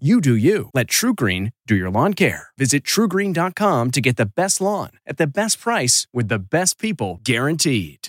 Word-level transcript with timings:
You 0.00 0.20
do 0.20 0.34
you. 0.34 0.70
Let 0.74 0.88
TruGreen 0.88 1.52
do 1.68 1.76
your 1.76 1.88
lawn 1.88 2.14
care. 2.14 2.48
Visit 2.58 2.82
trugreen.com 2.82 3.92
to 3.92 4.00
get 4.00 4.16
the 4.16 4.26
best 4.26 4.60
lawn 4.60 4.90
at 5.06 5.18
the 5.18 5.26
best 5.28 5.60
price 5.60 6.08
with 6.12 6.26
the 6.26 6.40
best 6.40 6.80
people 6.80 7.20
guaranteed. 7.22 8.08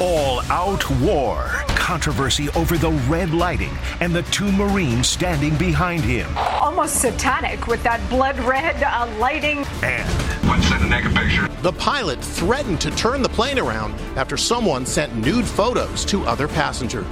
All 0.00 0.40
out 0.50 0.90
war. 1.00 1.44
Controversy 1.68 2.48
over 2.56 2.76
the 2.76 2.90
red 3.08 3.30
lighting 3.30 3.70
and 4.00 4.12
the 4.12 4.22
two 4.24 4.50
Marines 4.50 5.06
standing 5.06 5.56
behind 5.56 6.02
him. 6.02 6.36
Almost 6.36 7.00
satanic 7.00 7.68
with 7.68 7.82
that 7.84 8.00
blood 8.10 8.38
red 8.40 8.82
uh, 8.82 9.08
lighting. 9.18 9.64
And 9.84 10.08
One 10.48 10.62
send 10.62 10.82
a 10.82 10.88
naked 10.88 11.14
picture. 11.14 11.46
The 11.60 11.72
pilot 11.74 12.18
threatened 12.20 12.80
to 12.80 12.90
turn 12.92 13.20
the 13.20 13.28
plane 13.28 13.58
around 13.58 13.92
after 14.16 14.38
someone 14.38 14.86
sent 14.86 15.14
nude 15.14 15.44
photos 15.44 16.06
to 16.06 16.24
other 16.24 16.48
passengers. 16.48 17.04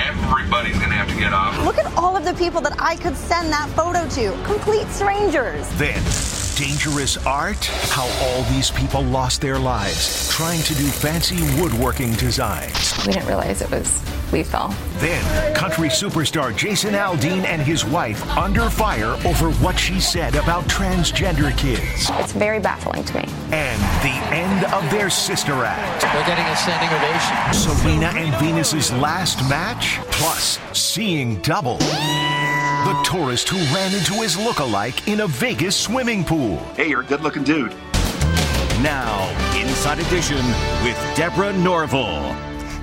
Everybody's 0.00 0.78
gonna 0.78 0.94
have 0.94 1.08
to 1.08 1.16
get 1.16 1.32
off. 1.32 1.58
Look 1.64 1.76
at 1.76 1.92
all 1.98 2.16
of 2.16 2.24
the 2.24 2.34
people 2.34 2.60
that 2.60 2.80
I 2.80 2.94
could 2.94 3.16
send 3.16 3.50
that 3.50 3.68
photo 3.70 4.08
to. 4.10 4.30
Complete 4.44 4.86
strangers. 4.90 5.68
then, 5.70 6.00
dangerous 6.56 7.16
art? 7.26 7.64
How 7.90 8.06
all 8.24 8.42
these 8.44 8.70
people 8.70 9.02
lost 9.02 9.40
their 9.40 9.58
lives 9.58 10.28
trying 10.30 10.62
to 10.62 10.74
do 10.74 10.84
fancy 10.84 11.36
woodworking 11.60 12.12
designs. 12.14 12.92
We 13.06 13.12
didn't 13.12 13.28
realize 13.28 13.62
it 13.62 13.70
was 13.70 14.02
lethal. 14.32 14.68
Then, 14.94 15.54
country 15.54 15.88
superstar 15.88 16.56
Jason 16.56 16.94
Aldean 16.94 17.44
and 17.44 17.62
his 17.62 17.84
wife 17.84 18.26
under 18.36 18.68
fire 18.68 19.16
over 19.26 19.52
what 19.62 19.78
she 19.78 20.00
said 20.00 20.34
about 20.34 20.64
transgender 20.64 21.56
kids. 21.56 22.10
It's 22.20 22.32
very 22.32 22.58
baffling 22.58 23.04
to 23.04 23.16
me. 23.18 23.24
And 23.52 23.80
the 24.02 24.34
end 24.34 24.64
of 24.72 24.88
their 24.90 25.10
sister 25.10 25.52
act. 25.64 26.02
They're 26.02 26.26
getting 26.26 26.44
a 26.46 26.56
standing 26.56 26.90
ovation. 26.90 27.54
Serena 27.54 28.06
and 28.18 28.34
Venus's 28.42 28.92
last 28.92 29.38
match, 29.48 29.98
plus 30.10 30.58
seeing 30.72 31.40
double. 31.42 31.78
The 32.84 33.02
tourist 33.02 33.48
who 33.48 33.56
ran 33.74 33.94
into 33.94 34.12
his 34.12 34.36
look-alike 34.36 35.08
in 35.08 35.20
a 35.20 35.26
Vegas 35.26 35.74
swimming 35.74 36.22
pool. 36.22 36.58
Hey, 36.76 36.90
you're 36.90 37.00
a 37.00 37.04
good 37.04 37.22
looking 37.22 37.42
dude. 37.42 37.70
Now, 38.82 39.26
Inside 39.58 40.00
Edition 40.00 40.44
with 40.82 41.16
Deborah 41.16 41.54
Norville. 41.54 42.34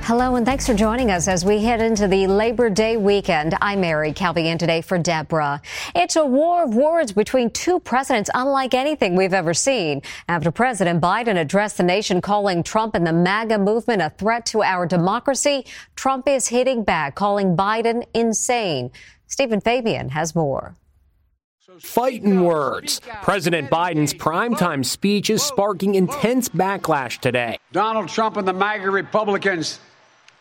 Hello, 0.01 0.37
and 0.37 0.43
thanks 0.43 0.65
for 0.65 0.73
joining 0.73 1.11
us 1.11 1.27
as 1.27 1.45
we 1.45 1.61
head 1.61 1.83
into 1.83 2.07
the 2.07 2.25
Labor 2.25 2.71
Day 2.71 2.97
weekend. 2.97 3.55
I'm 3.61 3.81
Mary 3.81 4.11
Calvi 4.11 4.47
in 4.47 4.57
today 4.57 4.81
for 4.81 4.97
Deborah. 4.97 5.61
It's 5.93 6.15
a 6.15 6.25
war 6.25 6.63
of 6.63 6.73
words 6.73 7.11
between 7.11 7.51
two 7.51 7.79
presidents 7.79 8.31
unlike 8.33 8.73
anything 8.73 9.15
we've 9.15 9.35
ever 9.35 9.53
seen. 9.53 10.01
After 10.27 10.49
President 10.49 10.99
Biden 10.99 11.39
addressed 11.39 11.77
the 11.77 11.83
nation 11.83 12.21
calling 12.21 12.63
Trump 12.63 12.95
and 12.95 13.05
the 13.05 13.13
MAGA 13.13 13.59
movement 13.59 14.01
a 14.01 14.09
threat 14.09 14.47
to 14.47 14.63
our 14.63 14.87
democracy, 14.87 15.63
Trump 15.95 16.27
is 16.27 16.47
hitting 16.47 16.83
back, 16.83 17.13
calling 17.13 17.55
Biden 17.55 18.03
insane. 18.15 18.89
Steven 19.31 19.61
Fabian 19.61 20.09
has 20.09 20.35
more. 20.35 20.75
Fighting 21.79 22.43
words. 22.43 22.99
President 23.21 23.71
Biden's 23.71 24.13
primetime 24.13 24.83
speech 24.83 25.29
is 25.29 25.41
sparking 25.41 25.95
intense 25.95 26.49
backlash 26.49 27.17
today. 27.17 27.57
Donald 27.71 28.09
Trump 28.09 28.35
and 28.35 28.45
the 28.45 28.51
MAGA 28.51 28.91
Republicans 28.91 29.79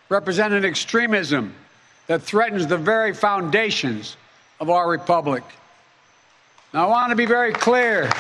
represent 0.09 0.53
an 0.53 0.65
extremism 0.65 1.55
that 2.09 2.21
threatens 2.21 2.67
the 2.67 2.77
very 2.77 3.15
foundations 3.15 4.17
of 4.59 4.71
our 4.71 4.91
republic. 4.91 5.45
Now, 6.75 6.87
I 6.87 6.91
want 6.91 7.11
to 7.11 7.17
be 7.17 7.27
very 7.27 7.53
clear. 7.53 8.11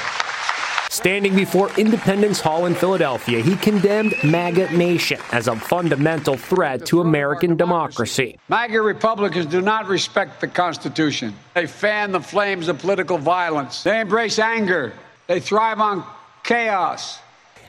Standing 0.91 1.37
before 1.37 1.71
Independence 1.78 2.41
Hall 2.41 2.67
in 2.67 2.75
Philadelphia, 2.75 3.41
he 3.41 3.55
condemned 3.55 4.12
MAGA 4.25 4.77
Nation 4.77 5.21
as 5.31 5.47
a 5.47 5.55
fundamental 5.55 6.37
threat 6.37 6.84
to 6.87 7.01
American 7.01 7.56
democracy. 7.56 8.37
MAGA 8.49 8.83
Republicans 8.83 9.47
do 9.47 9.61
not 9.61 9.87
respect 9.87 10.41
the 10.41 10.49
Constitution. 10.49 11.33
They 11.55 11.69
fan 11.69 12.11
the 12.11 12.21
flames 12.21 12.67
of 12.67 12.81
political 12.81 13.19
violence. 13.19 13.84
They 13.84 14.01
embrace 14.01 14.41
anger. 14.41 14.93
They 15.28 15.39
thrive 15.39 15.78
on 15.78 16.05
chaos. 16.43 17.21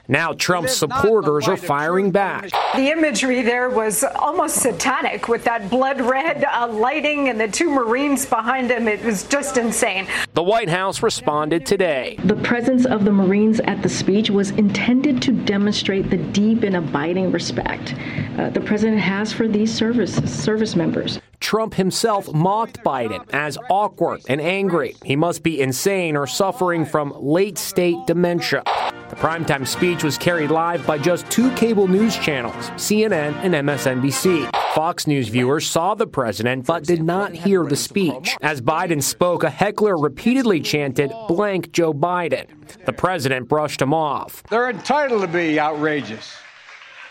Now 0.08 0.34
Trump's 0.34 0.76
supporters 0.76 1.48
are 1.48 1.58
firing 1.58 2.12
back. 2.12 2.50
The 2.76 2.92
imagery 2.92 3.42
there 3.42 3.70
was 3.70 4.04
almost 4.04 4.58
satanic 4.58 5.28
with 5.28 5.44
that 5.46 5.70
blood 5.70 6.02
red 6.02 6.44
uh, 6.44 6.68
lighting 6.68 7.30
and 7.30 7.40
the 7.40 7.48
two 7.48 7.70
Marines 7.70 8.26
behind 8.26 8.72
him. 8.72 8.88
It 8.88 9.04
was 9.04 9.24
just 9.24 9.58
insane. 9.58 10.08
The 10.34 10.44
White 10.44 10.70
House 10.70 11.04
responded 11.04 11.66
today. 11.66 12.18
The 12.26 12.36
presence 12.36 12.86
of 12.86 13.06
the 13.06 13.12
Marines 13.12 13.60
at 13.62 13.82
the 13.82 13.90
speech 13.90 14.30
was 14.30 14.52
intended 14.52 15.22
to 15.24 15.32
demonstrate 15.32 16.10
the 16.10 16.18
deep 16.18 16.64
and 16.64 16.76
abiding 16.76 17.32
respect 17.32 17.96
uh, 18.38 18.50
the 18.50 18.62
president 18.62 19.00
has 19.00 19.32
for 19.34 19.48
these 19.48 19.74
service 19.74 20.16
service 20.16 20.76
members. 20.76 21.20
Trump 21.42 21.74
himself 21.74 22.32
mocked 22.34 22.82
Biden 22.84 23.28
as 23.34 23.58
awkward 23.70 24.22
and 24.30 24.40
angry. 24.40 24.96
He 25.04 25.16
must 25.18 25.44
be 25.44 25.60
insane 25.60 26.16
or 26.16 26.26
suffering 26.28 26.86
from 26.86 27.14
late 27.20 27.58
state 27.58 27.98
dementia. 28.08 28.64
The 29.10 29.18
primetime 29.18 29.68
speech 29.68 30.06
was 30.06 30.18
carried 30.18 30.52
live 30.52 30.88
by 30.88 30.98
just 30.98 31.30
two 31.30 31.54
cable 31.56 31.88
news 31.90 32.18
channels, 32.18 32.70
CNN 32.78 33.36
and 33.44 33.54
MSNBC. 33.54 34.50
Fox 34.74 35.06
News 35.06 35.28
viewers 35.28 35.68
saw 35.68 35.96
the 35.96 36.08
president 36.08 36.66
but 36.66 36.86
did 36.86 37.04
not 37.04 37.34
hear 37.34 37.66
the 37.66 37.76
speech. 37.76 38.38
As 38.42 38.62
Biden 38.62 39.04
spoke, 39.04 39.44
a 39.44 39.50
heckler 39.50 39.98
repeatedly 39.98 40.62
chanted, 40.62 41.12
blank 41.28 41.74
Joe 41.74 41.94
Biden. 41.94 42.48
The 42.86 42.94
president 42.94 43.50
brushed 43.50 43.82
him 43.82 43.94
off. 43.94 44.44
They're 44.44 44.70
entitled 44.70 45.24
to 45.24 45.28
be 45.28 45.60
outrageous. 45.60 46.34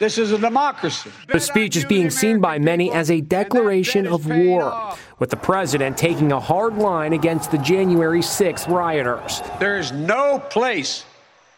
This 0.01 0.17
is 0.17 0.33
a 0.33 0.39
democracy. 0.39 1.11
The 1.29 1.39
speech 1.39 1.77
is 1.77 1.85
being 1.85 2.09
seen 2.09 2.41
by 2.41 2.59
many 2.59 2.91
as 2.91 3.11
a 3.11 3.21
declaration 3.21 4.07
of 4.07 4.27
war, 4.27 4.95
with 5.19 5.29
the 5.29 5.37
president 5.37 5.99
taking 5.99 6.33
a 6.33 6.41
hard 6.41 6.77
line 6.77 7.13
against 7.13 7.51
the 7.51 7.59
January 7.59 8.21
6th 8.21 8.67
rioters. 8.67 9.43
There 9.59 9.77
is 9.77 9.93
no 9.93 10.39
place 10.39 11.05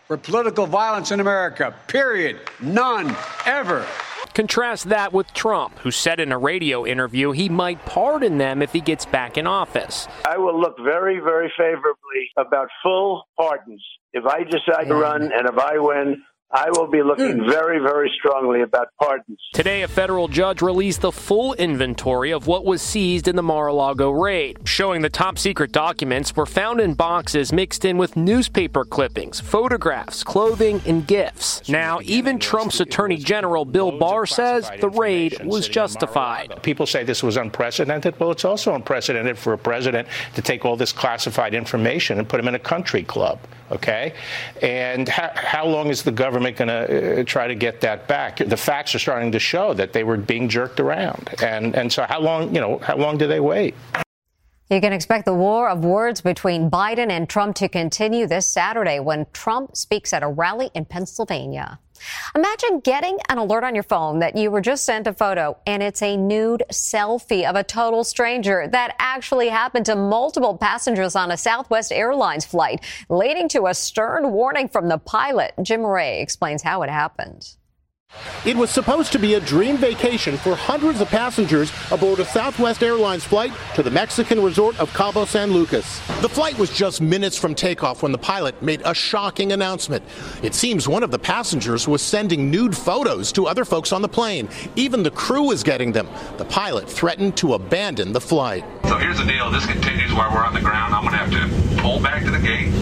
for 0.08 0.16
political 0.16 0.66
violence 0.66 1.12
in 1.12 1.20
America, 1.20 1.72
period. 1.86 2.40
None, 2.60 3.16
ever. 3.46 3.86
Contrast 4.34 4.88
that 4.88 5.12
with 5.12 5.32
Trump, 5.34 5.78
who 5.78 5.92
said 5.92 6.18
in 6.18 6.32
a 6.32 6.38
radio 6.38 6.84
interview 6.84 7.30
he 7.30 7.48
might 7.48 7.84
pardon 7.86 8.38
them 8.38 8.60
if 8.60 8.72
he 8.72 8.80
gets 8.80 9.06
back 9.06 9.38
in 9.38 9.46
office. 9.46 10.08
I 10.24 10.36
will 10.38 10.60
look 10.60 10.76
very, 10.82 11.20
very 11.20 11.52
favorably 11.56 12.30
about 12.36 12.68
full 12.82 13.22
pardons. 13.38 13.84
If 14.12 14.26
I 14.26 14.42
decide 14.42 14.88
to 14.88 14.96
run 14.96 15.30
and 15.32 15.48
if 15.48 15.56
I 15.58 15.78
win, 15.78 16.22
I 16.54 16.68
will 16.70 16.86
be 16.86 17.02
looking 17.02 17.38
hmm. 17.38 17.50
very, 17.50 17.78
very 17.78 18.12
strongly 18.18 18.60
about 18.60 18.88
pardons. 19.00 19.38
Today, 19.54 19.82
a 19.82 19.88
federal 19.88 20.28
judge 20.28 20.60
released 20.60 21.00
the 21.00 21.10
full 21.10 21.54
inventory 21.54 22.30
of 22.30 22.46
what 22.46 22.66
was 22.66 22.82
seized 22.82 23.26
in 23.26 23.36
the 23.36 23.42
Mar 23.42 23.68
a 23.68 23.72
Lago 23.72 24.10
raid, 24.10 24.58
showing 24.64 25.00
the 25.00 25.08
top 25.08 25.38
secret 25.38 25.72
documents 25.72 26.36
were 26.36 26.44
found 26.44 26.78
in 26.78 26.92
boxes 26.92 27.54
mixed 27.54 27.86
in 27.86 27.96
with 27.96 28.16
newspaper 28.16 28.84
clippings, 28.84 29.40
photographs, 29.40 30.22
clothing, 30.22 30.82
and 30.86 31.06
gifts. 31.06 31.66
Now, 31.70 32.00
even 32.02 32.38
Trump's 32.38 32.80
Attorney 32.80 33.16
General 33.16 33.64
Bill 33.64 33.98
Barr 33.98 34.26
says 34.26 34.70
the 34.80 34.90
raid 34.90 35.42
was 35.44 35.68
justified. 35.68 36.62
People 36.62 36.84
say 36.84 37.02
this 37.02 37.22
was 37.22 37.38
unprecedented. 37.38 38.20
Well, 38.20 38.30
it's 38.30 38.44
also 38.44 38.74
unprecedented 38.74 39.38
for 39.38 39.54
a 39.54 39.58
president 39.58 40.06
to 40.34 40.42
take 40.42 40.66
all 40.66 40.76
this 40.76 40.92
classified 40.92 41.54
information 41.54 42.18
and 42.18 42.28
put 42.28 42.40
him 42.40 42.48
in 42.48 42.54
a 42.54 42.58
country 42.58 43.04
club. 43.04 43.38
Okay? 43.72 44.14
And 44.60 45.08
how, 45.08 45.30
how 45.34 45.66
long 45.66 45.88
is 45.88 46.02
the 46.02 46.12
government 46.12 46.56
going 46.56 46.68
to 46.68 47.20
uh, 47.20 47.24
try 47.24 47.46
to 47.46 47.54
get 47.54 47.80
that 47.80 48.06
back? 48.06 48.36
The 48.36 48.56
facts 48.56 48.94
are 48.94 48.98
starting 48.98 49.32
to 49.32 49.38
show 49.38 49.74
that 49.74 49.92
they 49.92 50.04
were 50.04 50.16
being 50.16 50.48
jerked 50.48 50.78
around. 50.78 51.30
And, 51.42 51.74
and 51.74 51.92
so 51.92 52.04
how 52.04 52.20
long, 52.20 52.54
you 52.54 52.60
know, 52.60 52.78
how 52.78 52.96
long 52.96 53.18
do 53.18 53.26
they 53.26 53.40
wait? 53.40 53.74
You 54.70 54.80
can 54.80 54.92
expect 54.92 55.26
the 55.26 55.34
war 55.34 55.68
of 55.68 55.84
words 55.84 56.22
between 56.22 56.70
Biden 56.70 57.10
and 57.10 57.28
Trump 57.28 57.56
to 57.56 57.68
continue 57.68 58.26
this 58.26 58.46
Saturday 58.46 59.00
when 59.00 59.26
Trump 59.32 59.76
speaks 59.76 60.12
at 60.12 60.22
a 60.22 60.28
rally 60.28 60.70
in 60.72 60.86
Pennsylvania. 60.86 61.78
Imagine 62.34 62.80
getting 62.80 63.18
an 63.28 63.38
alert 63.38 63.64
on 63.64 63.74
your 63.74 63.84
phone 63.84 64.20
that 64.20 64.36
you 64.36 64.50
were 64.50 64.60
just 64.60 64.84
sent 64.84 65.06
a 65.06 65.12
photo 65.12 65.56
and 65.66 65.82
it's 65.82 66.02
a 66.02 66.16
nude 66.16 66.62
selfie 66.70 67.48
of 67.48 67.56
a 67.56 67.64
total 67.64 68.04
stranger. 68.04 68.68
That 68.68 68.94
actually 68.98 69.48
happened 69.48 69.86
to 69.86 69.96
multiple 69.96 70.56
passengers 70.56 71.16
on 71.16 71.30
a 71.30 71.36
Southwest 71.36 71.92
Airlines 71.92 72.44
flight, 72.44 72.84
leading 73.08 73.48
to 73.50 73.66
a 73.66 73.74
stern 73.74 74.32
warning 74.32 74.68
from 74.68 74.88
the 74.88 74.98
pilot. 74.98 75.52
Jim 75.62 75.84
Ray 75.84 76.20
explains 76.20 76.62
how 76.62 76.82
it 76.82 76.90
happened. 76.90 77.54
It 78.44 78.56
was 78.56 78.70
supposed 78.70 79.12
to 79.12 79.18
be 79.18 79.34
a 79.34 79.40
dream 79.40 79.76
vacation 79.76 80.36
for 80.36 80.54
hundreds 80.56 81.00
of 81.00 81.08
passengers 81.08 81.72
aboard 81.90 82.18
a 82.18 82.24
Southwest 82.24 82.82
Airlines 82.82 83.24
flight 83.24 83.52
to 83.74 83.82
the 83.82 83.90
Mexican 83.90 84.42
resort 84.42 84.78
of 84.80 84.92
Cabo 84.94 85.24
San 85.24 85.52
Lucas. 85.52 86.00
The 86.20 86.28
flight 86.28 86.58
was 86.58 86.70
just 86.70 87.00
minutes 87.00 87.38
from 87.38 87.54
takeoff 87.54 88.02
when 88.02 88.10
the 88.10 88.18
pilot 88.18 88.60
made 88.60 88.82
a 88.84 88.94
shocking 88.94 89.52
announcement. 89.52 90.02
It 90.42 90.54
seems 90.54 90.88
one 90.88 91.02
of 91.02 91.10
the 91.10 91.18
passengers 91.18 91.86
was 91.86 92.02
sending 92.02 92.50
nude 92.50 92.76
photos 92.76 93.32
to 93.32 93.46
other 93.46 93.64
folks 93.64 93.92
on 93.92 94.02
the 94.02 94.08
plane. 94.08 94.48
Even 94.76 95.02
the 95.02 95.10
crew 95.10 95.44
was 95.44 95.62
getting 95.62 95.92
them. 95.92 96.08
The 96.36 96.44
pilot 96.44 96.90
threatened 96.90 97.36
to 97.38 97.54
abandon 97.54 98.12
the 98.12 98.20
flight. 98.20 98.64
So 98.84 98.98
here's 98.98 99.18
the 99.18 99.24
deal. 99.24 99.50
This 99.50 99.66
continues 99.66 100.12
while 100.12 100.32
we're 100.32 100.44
on 100.44 100.54
the 100.54 100.60
ground. 100.60 100.94
I'm 100.94 101.02
going 101.04 101.12
to 101.12 101.18
have 101.18 101.76
to 101.76 101.80
pull 101.80 102.00
back 102.00 102.24
to 102.24 102.30
the 102.30 102.38
gate. 102.38 102.72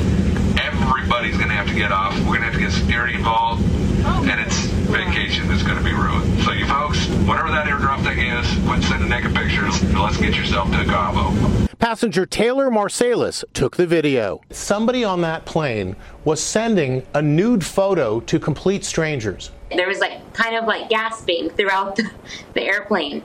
Everybody's 0.58 1.36
going 1.36 1.48
to 1.48 1.54
have 1.54 1.68
to 1.68 1.74
get 1.74 1.92
off. 1.92 2.18
We're 2.20 2.38
going 2.38 2.40
to 2.40 2.46
have 2.46 2.54
to 2.54 2.60
get 2.60 2.72
security 2.72 3.14
involved. 3.14 3.62
Oh. 4.02 4.26
And 4.28 4.40
it's 4.40 4.59
vacation 4.90 5.48
that's 5.48 5.62
going 5.62 5.78
to 5.78 5.84
be 5.84 5.92
ruined. 5.92 6.42
So 6.42 6.52
you 6.52 6.66
folks, 6.66 7.06
whatever 7.26 7.50
that 7.50 7.66
airdrop 7.66 8.02
thing 8.02 8.18
is, 8.18 8.46
quit 8.66 8.82
sending 8.82 9.08
naked 9.08 9.34
pictures 9.34 9.82
let's 10.00 10.16
get 10.16 10.34
yourself 10.34 10.70
to 10.70 10.84
Cabo. 10.84 11.68
Passenger 11.78 12.26
Taylor 12.26 12.70
Marsalis 12.70 13.44
took 13.52 13.76
the 13.76 13.86
video. 13.86 14.40
Somebody 14.50 15.04
on 15.04 15.20
that 15.22 15.44
plane 15.44 15.96
was 16.24 16.42
sending 16.42 17.06
a 17.14 17.22
nude 17.22 17.64
photo 17.64 18.20
to 18.20 18.38
complete 18.38 18.84
strangers. 18.84 19.50
There 19.74 19.88
was 19.88 19.98
like 19.98 20.32
kind 20.32 20.56
of 20.56 20.64
like 20.64 20.88
gasping 20.88 21.50
throughout 21.50 21.96
the, 21.96 22.10
the 22.54 22.62
airplane. 22.62 23.22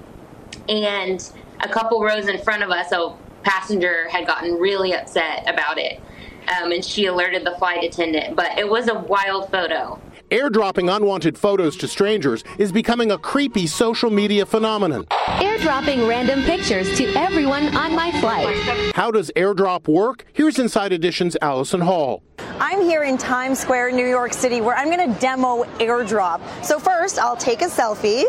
And 0.69 1.29
a 1.61 1.69
couple 1.69 2.01
rows 2.01 2.27
in 2.27 2.41
front 2.41 2.63
of 2.63 2.69
us, 2.69 2.91
a 2.91 3.13
passenger 3.43 4.09
had 4.09 4.27
gotten 4.27 4.55
really 4.55 4.93
upset 4.93 5.43
about 5.47 5.77
it. 5.77 6.01
Um, 6.47 6.71
and 6.71 6.83
she 6.83 7.07
alerted 7.07 7.45
the 7.45 7.55
flight 7.57 7.83
attendant. 7.83 8.35
But 8.35 8.57
it 8.57 8.69
was 8.69 8.87
a 8.87 8.99
wild 8.99 9.49
photo. 9.51 9.99
Airdropping 10.35 10.93
unwanted 10.93 11.37
photos 11.37 11.77
to 11.77 11.87
strangers 11.87 12.43
is 12.57 12.69
becoming 12.69 13.09
a 13.11 13.17
creepy 13.17 13.67
social 13.67 14.09
media 14.09 14.45
phenomenon. 14.45 15.05
Airdropping 15.39 16.09
random 16.09 16.43
pictures 16.43 16.97
to 16.97 17.05
everyone 17.15 17.73
on 17.73 17.95
my 17.95 18.11
flight. 18.19 18.53
How 18.93 19.11
does 19.11 19.31
airdrop 19.37 19.87
work? 19.87 20.25
Here's 20.33 20.59
Inside 20.59 20.91
Edition's 20.91 21.37
Allison 21.41 21.79
Hall. 21.79 22.21
I'm 22.59 22.81
here 22.81 23.03
in 23.03 23.17
Times 23.17 23.59
Square, 23.59 23.93
New 23.93 24.05
York 24.05 24.33
City, 24.33 24.59
where 24.59 24.75
I'm 24.75 24.91
going 24.91 25.09
to 25.09 25.19
demo 25.21 25.63
airdrop. 25.79 26.41
So, 26.65 26.79
first, 26.79 27.17
I'll 27.17 27.37
take 27.37 27.61
a 27.61 27.67
selfie. 27.67 28.25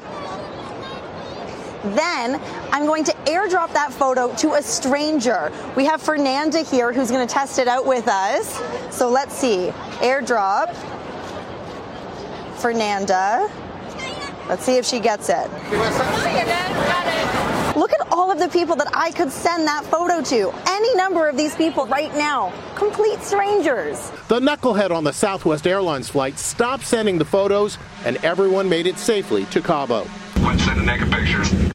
Then 1.97 2.41
I'm 2.71 2.87
going 2.87 3.03
to 3.03 3.13
airdrop 3.27 3.73
that 3.73 3.93
photo 3.93 4.33
to 4.37 4.55
a 4.55 4.63
stranger. 4.63 5.53
We 5.77 5.85
have 5.87 6.01
Fernanda 6.01 6.63
here 6.63 6.93
who's 6.93 7.11
going 7.11 7.27
to 7.27 7.33
test 7.33 7.59
it 7.59 7.67
out 7.67 7.85
with 7.85 8.07
us. 8.07 8.61
So 8.95 9.09
let's 9.09 9.37
see. 9.37 9.73
Airdrop. 9.99 10.75
Fernanda. 12.57 13.51
Let's 14.49 14.65
see 14.65 14.77
if 14.77 14.85
she 14.85 15.01
gets 15.01 15.29
it. 15.29 15.51
Look 17.77 17.93
at 17.93 18.07
all 18.11 18.31
of 18.31 18.39
the 18.39 18.49
people 18.49 18.77
that 18.77 18.89
I 18.95 19.11
could 19.11 19.31
send 19.31 19.67
that 19.67 19.85
photo 19.85 20.23
to. 20.23 20.53
Any 20.67 20.95
number 20.95 21.29
of 21.29 21.37
these 21.37 21.55
people 21.55 21.87
right 21.87 22.15
now. 22.15 22.53
Complete 22.75 23.21
strangers. 23.21 24.11
The 24.29 24.41
knucklehead 24.41 24.91
on 24.91 25.05
the 25.05 25.13
Southwest 25.13 25.67
Airlines 25.67 26.09
flight 26.09 26.39
stopped 26.39 26.85
sending 26.85 27.19
the 27.19 27.25
photos, 27.25 27.77
and 28.05 28.17
everyone 28.25 28.69
made 28.69 28.87
it 28.87 28.99
safely 28.99 29.45
to 29.47 29.61
Cabo. 29.61 30.07
Quit 30.37 30.61
sending 30.61 30.87
naked 30.87 31.11
pictures. 31.11 31.66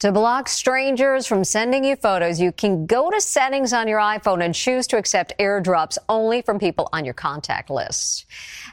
To 0.00 0.12
block 0.12 0.48
strangers 0.48 1.26
from 1.26 1.42
sending 1.42 1.82
you 1.82 1.96
photos, 1.96 2.40
you 2.40 2.52
can 2.52 2.86
go 2.86 3.10
to 3.10 3.20
settings 3.20 3.72
on 3.72 3.88
your 3.88 3.98
iPhone 3.98 4.44
and 4.44 4.54
choose 4.54 4.86
to 4.88 4.96
accept 4.96 5.36
airdrops 5.40 5.98
only 6.08 6.40
from 6.40 6.60
people 6.60 6.88
on 6.92 7.04
your 7.04 7.14
contact 7.14 7.68
list. 7.68 8.24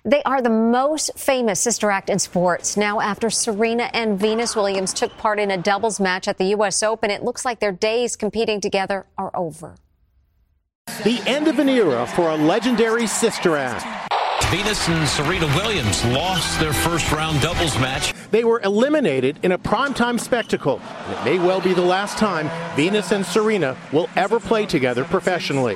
They 0.04 0.22
are 0.22 0.40
the 0.40 0.52
most 0.52 1.18
famous 1.18 1.60
sister 1.60 1.90
act 1.90 2.12
in 2.12 2.20
sports. 2.20 2.78
Now, 2.78 3.02
after 3.02 3.32
Serena 3.32 3.90
and 3.92 4.20
Venus 4.20 4.56
Williams 4.56 4.94
took 4.94 5.18
part 5.18 5.40
in 5.40 5.50
a 5.50 5.58
doubles 5.58 6.00
match 6.00 6.28
at 6.28 6.38
the 6.38 6.46
U.S. 6.50 6.84
Open, 6.84 7.10
it 7.10 7.24
looks 7.24 7.44
like 7.44 7.60
their 7.60 7.72
days 7.72 8.16
competing 8.16 8.62
together 8.62 9.08
are 9.18 9.36
over. 9.36 9.78
The 11.04 11.24
end 11.26 11.48
of 11.48 11.58
an 11.58 11.70
era 11.70 12.06
for 12.06 12.30
a 12.30 12.36
legendary 12.36 13.08
sister 13.08 13.58
act. 13.58 14.14
Venus 14.52 14.88
and 14.90 15.08
Serena 15.08 15.48
Williams 15.56 16.06
lost 16.06 16.60
their 16.60 16.72
first 16.72 17.12
round 17.12 17.42
doubles 17.42 17.78
match. 17.80 18.14
They 18.30 18.44
were 18.44 18.62
eliminated 18.62 19.40
in 19.42 19.52
a 19.54 19.58
primetime 19.58 20.20
spectacle, 20.20 20.80
and 21.08 21.14
it 21.18 21.26
may 21.26 21.40
well 21.40 21.60
be 21.60 21.74
the 21.74 21.82
last 21.82 22.20
time 22.20 22.50
Venus 22.76 23.12
and 23.12 23.26
Serena 23.26 23.76
will 23.92 24.08
ever 24.16 24.40
play 24.40 24.68
together 24.68 25.04
professionally. 25.04 25.76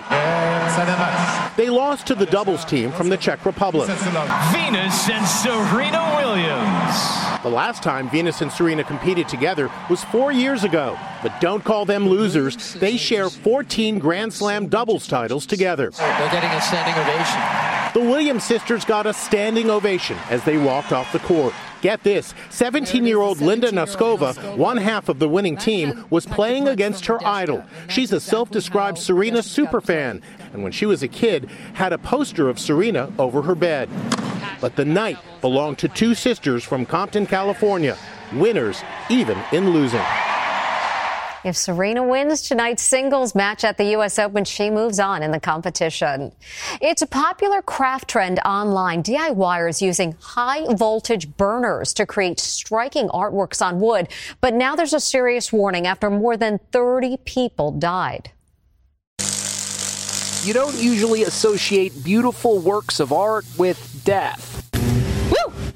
They 1.57 1.69
lost 1.69 2.05
to 2.07 2.15
the 2.15 2.27
doubles 2.27 2.63
team 2.63 2.91
from 2.91 3.09
the 3.09 3.17
Czech 3.17 3.43
Republic. 3.43 3.87
Venus 3.87 5.09
and 5.09 5.25
Serena 5.27 6.15
Williams. 6.17 7.41
The 7.41 7.49
last 7.49 7.81
time 7.81 8.07
Venus 8.11 8.41
and 8.41 8.51
Serena 8.51 8.83
competed 8.83 9.27
together 9.27 9.71
was 9.89 10.03
four 10.05 10.31
years 10.31 10.63
ago. 10.63 10.95
But 11.23 11.41
don't 11.41 11.63
call 11.63 11.85
them 11.85 12.07
losers. 12.07 12.75
They 12.75 12.97
share 12.97 13.29
14 13.29 13.97
Grand 13.97 14.31
Slam 14.31 14.67
doubles 14.67 15.07
titles 15.07 15.47
together. 15.47 15.89
They're 15.89 16.31
getting 16.31 16.51
a 16.51 16.61
standing 16.61 16.93
ovation. 16.93 17.78
The 17.93 18.01
Williams 18.01 18.43
sisters 18.43 18.85
got 18.85 19.07
a 19.07 19.13
standing 19.13 19.71
ovation 19.71 20.15
as 20.29 20.43
they 20.43 20.59
walked 20.59 20.91
off 20.91 21.11
the 21.11 21.19
court. 21.19 21.55
Get 21.81 22.03
this 22.03 22.35
17 22.51 23.03
year 23.03 23.19
old 23.19 23.41
Linda 23.41 23.71
Noskova, 23.71 24.57
one 24.57 24.77
half 24.77 25.09
of 25.09 25.17
the 25.17 25.27
winning 25.27 25.57
team, 25.57 26.05
was 26.11 26.25
playing 26.27 26.67
against 26.67 27.07
her 27.07 27.25
idol. 27.25 27.63
She's 27.87 28.11
a 28.11 28.19
self 28.19 28.51
described 28.51 28.99
Serena 28.99 29.39
superfan, 29.39 30.21
and 30.53 30.61
when 30.61 30.71
she 30.71 30.85
was 30.85 31.01
a 31.01 31.07
kid, 31.07 31.49
had 31.73 31.91
a 31.91 31.97
poster 31.97 32.47
of 32.47 32.59
Serena 32.59 33.11
over 33.17 33.41
her 33.41 33.55
bed. 33.55 33.89
But 34.61 34.75
the 34.75 34.85
night 34.85 35.17
belonged 35.41 35.79
to 35.79 35.87
two 35.87 36.13
sisters 36.13 36.63
from 36.63 36.85
Compton, 36.85 37.25
California, 37.25 37.97
winners 38.33 38.83
even 39.09 39.37
in 39.51 39.71
losing. 39.71 40.05
If 41.45 41.55
Serena 41.55 42.03
wins 42.03 42.41
tonight's 42.41 42.83
singles 42.83 43.33
match 43.33 43.63
at 43.63 43.77
the 43.77 43.91
U.S. 43.91 44.19
Open, 44.19 44.43
she 44.43 44.69
moves 44.69 44.99
on 44.99 45.23
in 45.23 45.31
the 45.31 45.39
competition. 45.39 46.33
It's 46.81 47.01
a 47.01 47.07
popular 47.07 47.61
craft 47.61 48.09
trend 48.09 48.39
online. 48.43 49.03
DIYers 49.03 49.81
using 49.81 50.17
high 50.19 50.73
voltage 50.73 51.37
burners 51.37 51.93
to 51.93 52.05
create 52.05 52.41
striking 52.41 53.07
artworks 53.09 53.65
on 53.65 53.79
wood. 53.79 54.09
But 54.41 54.53
now 54.53 54.75
there's 54.75 54.93
a 54.93 54.99
serious 54.99 55.53
warning 55.53 55.87
after 55.87 56.09
more 56.09 56.35
than 56.35 56.59
30 56.73 57.17
people 57.23 57.71
died. 57.71 58.31
You 60.43 60.53
don't 60.53 60.75
usually 60.75 61.23
associate 61.23 62.03
beautiful 62.03 62.59
works 62.59 62.99
of 62.99 63.13
art 63.13 63.45
with 63.57 64.01
death. 64.03 64.58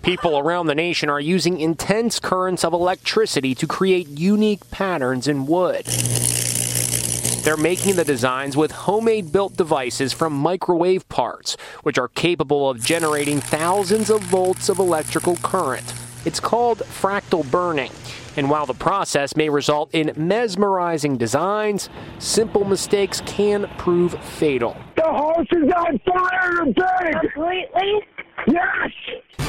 People 0.04 0.38
around 0.38 0.68
the 0.68 0.76
nation 0.76 1.10
are 1.10 1.22
using 1.22 1.62
intense 1.62 2.20
currents 2.20 2.66
of 2.66 2.74
electricity 2.74 3.56
to 3.56 3.66
create 3.66 4.10
unique 4.10 4.70
patterns 4.70 5.30
in 5.30 5.46
wood. 5.46 5.86
They're 7.46 7.56
making 7.56 7.96
the 7.96 8.04
designs 8.04 8.58
with 8.58 8.72
homemade 8.72 9.32
built 9.32 9.56
devices 9.56 10.12
from 10.12 10.34
microwave 10.34 11.08
parts, 11.08 11.56
which 11.84 11.98
are 11.98 12.10
capable 12.10 12.70
of 12.70 12.84
generating 12.84 13.40
thousands 13.40 14.10
of 14.10 14.20
volts 14.24 14.68
of 14.68 14.78
electrical 14.78 15.38
current. 15.38 15.94
It's 16.26 16.42
called 16.42 16.80
fractal 16.80 17.50
burning. 17.50 17.92
And 18.36 18.50
while 18.50 18.66
the 18.66 18.74
process 18.74 19.38
may 19.38 19.48
result 19.48 19.90
in 19.94 20.12
mesmerizing 20.18 21.16
designs, 21.16 21.90
simple 22.20 22.66
mistakes 22.66 23.22
can 23.22 23.70
prove 23.78 24.22
fatal. 24.22 24.76
The 24.98 25.04
house 25.04 25.48
is 25.52 25.72
on 25.72 26.00
fire, 26.00 26.66
big! 26.66 27.22
Completely? 27.22 28.04
Yes! 28.48 28.92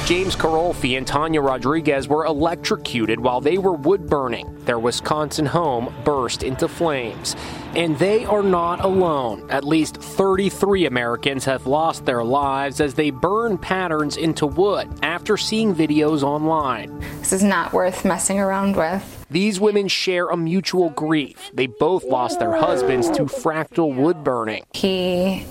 James 0.05 0.35
Carolfi 0.35 0.99
and 0.99 1.07
Tanya 1.07 1.41
Rodriguez 1.41 2.07
were 2.07 2.25
electrocuted 2.25 3.19
while 3.19 3.41
they 3.41 3.57
were 3.57 3.73
wood 3.73 4.07
burning. 4.07 4.55
Their 4.65 4.77
Wisconsin 4.77 5.47
home 5.47 5.91
burst 6.03 6.43
into 6.43 6.67
flames. 6.67 7.35
And 7.75 7.97
they 7.97 8.23
are 8.23 8.43
not 8.43 8.85
alone. 8.85 9.49
At 9.49 9.63
least 9.63 9.97
33 9.97 10.85
Americans 10.85 11.43
have 11.45 11.65
lost 11.65 12.05
their 12.05 12.23
lives 12.23 12.81
as 12.81 12.93
they 12.93 13.09
burn 13.09 13.57
patterns 13.57 14.15
into 14.17 14.45
wood 14.45 14.87
after 15.01 15.37
seeing 15.37 15.73
videos 15.73 16.21
online. 16.21 16.99
This 17.19 17.33
is 17.33 17.43
not 17.43 17.73
worth 17.73 18.05
messing 18.05 18.39
around 18.39 18.75
with. 18.75 19.25
These 19.31 19.59
women 19.59 19.87
share 19.87 20.27
a 20.27 20.37
mutual 20.37 20.91
grief. 20.91 21.49
They 21.51 21.65
both 21.65 22.03
lost 22.03 22.37
their 22.37 22.53
husbands 22.53 23.09
to 23.09 23.23
fractal 23.23 23.95
wood 23.95 24.23
burning. 24.23 24.63
He 24.73 25.45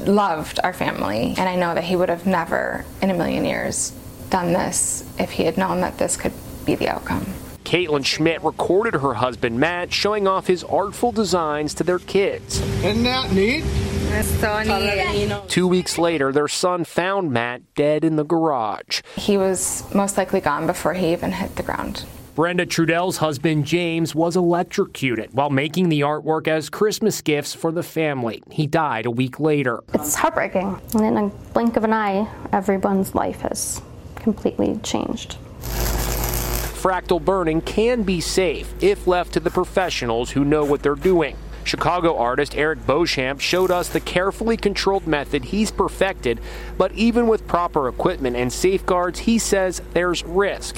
loved 0.00 0.60
our 0.62 0.72
family, 0.72 1.34
and 1.36 1.48
I 1.48 1.56
know 1.56 1.74
that 1.74 1.84
he 1.84 1.96
would 1.96 2.08
have 2.08 2.26
never 2.26 2.84
in 3.02 3.10
a 3.10 3.14
million 3.14 3.44
years 3.44 3.92
done 4.30 4.52
this 4.52 5.04
if 5.18 5.30
he 5.30 5.44
had 5.44 5.56
known 5.56 5.80
that 5.80 5.98
this 5.98 6.16
could 6.16 6.32
be 6.64 6.74
the 6.74 6.88
outcome. 6.88 7.26
Caitlin 7.64 8.04
Schmidt 8.04 8.42
recorded 8.42 8.94
her 8.94 9.14
husband 9.14 9.58
Matt 9.58 9.92
showing 9.92 10.28
off 10.28 10.46
his 10.46 10.62
artful 10.62 11.10
designs 11.10 11.74
to 11.74 11.84
their 11.84 11.98
kids. 11.98 12.60
Isn't 12.84 13.02
that 13.02 13.32
neat? 13.32 13.64
That's 14.10 14.28
so 14.28 14.62
neat. 14.62 15.48
Two 15.48 15.66
weeks 15.66 15.98
later, 15.98 16.30
their 16.32 16.46
son 16.46 16.84
found 16.84 17.32
Matt 17.32 17.74
dead 17.74 18.04
in 18.04 18.14
the 18.14 18.24
garage. 18.24 19.02
He 19.16 19.36
was 19.36 19.82
most 19.92 20.16
likely 20.16 20.40
gone 20.40 20.66
before 20.68 20.94
he 20.94 21.12
even 21.12 21.32
hit 21.32 21.56
the 21.56 21.64
ground. 21.64 22.04
Brenda 22.36 22.66
Trudell's 22.66 23.16
husband 23.16 23.64
James 23.64 24.14
was 24.14 24.36
electrocuted 24.36 25.30
while 25.32 25.48
making 25.48 25.88
the 25.88 26.02
artwork 26.02 26.46
as 26.46 26.68
Christmas 26.68 27.22
gifts 27.22 27.54
for 27.54 27.72
the 27.72 27.82
family. 27.82 28.42
He 28.50 28.66
died 28.66 29.06
a 29.06 29.10
week 29.10 29.40
later. 29.40 29.82
It's 29.94 30.14
heartbreaking. 30.14 30.78
And 30.92 31.02
in 31.02 31.16
a 31.16 31.28
blink 31.54 31.78
of 31.78 31.84
an 31.84 31.94
eye, 31.94 32.30
everyone's 32.52 33.14
life 33.14 33.40
has 33.40 33.80
completely 34.16 34.78
changed. 34.82 35.38
Fractal 35.62 37.24
burning 37.24 37.62
can 37.62 38.02
be 38.02 38.20
safe 38.20 38.74
if 38.82 39.06
left 39.06 39.32
to 39.32 39.40
the 39.40 39.50
professionals 39.50 40.30
who 40.30 40.44
know 40.44 40.62
what 40.62 40.82
they're 40.82 40.94
doing. 40.94 41.38
Chicago 41.66 42.16
artist 42.16 42.56
Eric 42.56 42.86
Beauchamp 42.86 43.40
showed 43.40 43.72
us 43.72 43.88
the 43.88 44.00
carefully 44.00 44.56
controlled 44.56 45.06
method 45.06 45.44
he's 45.46 45.70
perfected, 45.70 46.40
but 46.78 46.92
even 46.92 47.26
with 47.26 47.46
proper 47.48 47.88
equipment 47.88 48.36
and 48.36 48.52
safeguards, 48.52 49.18
he 49.18 49.38
says 49.38 49.82
there's 49.92 50.22
risk. 50.24 50.76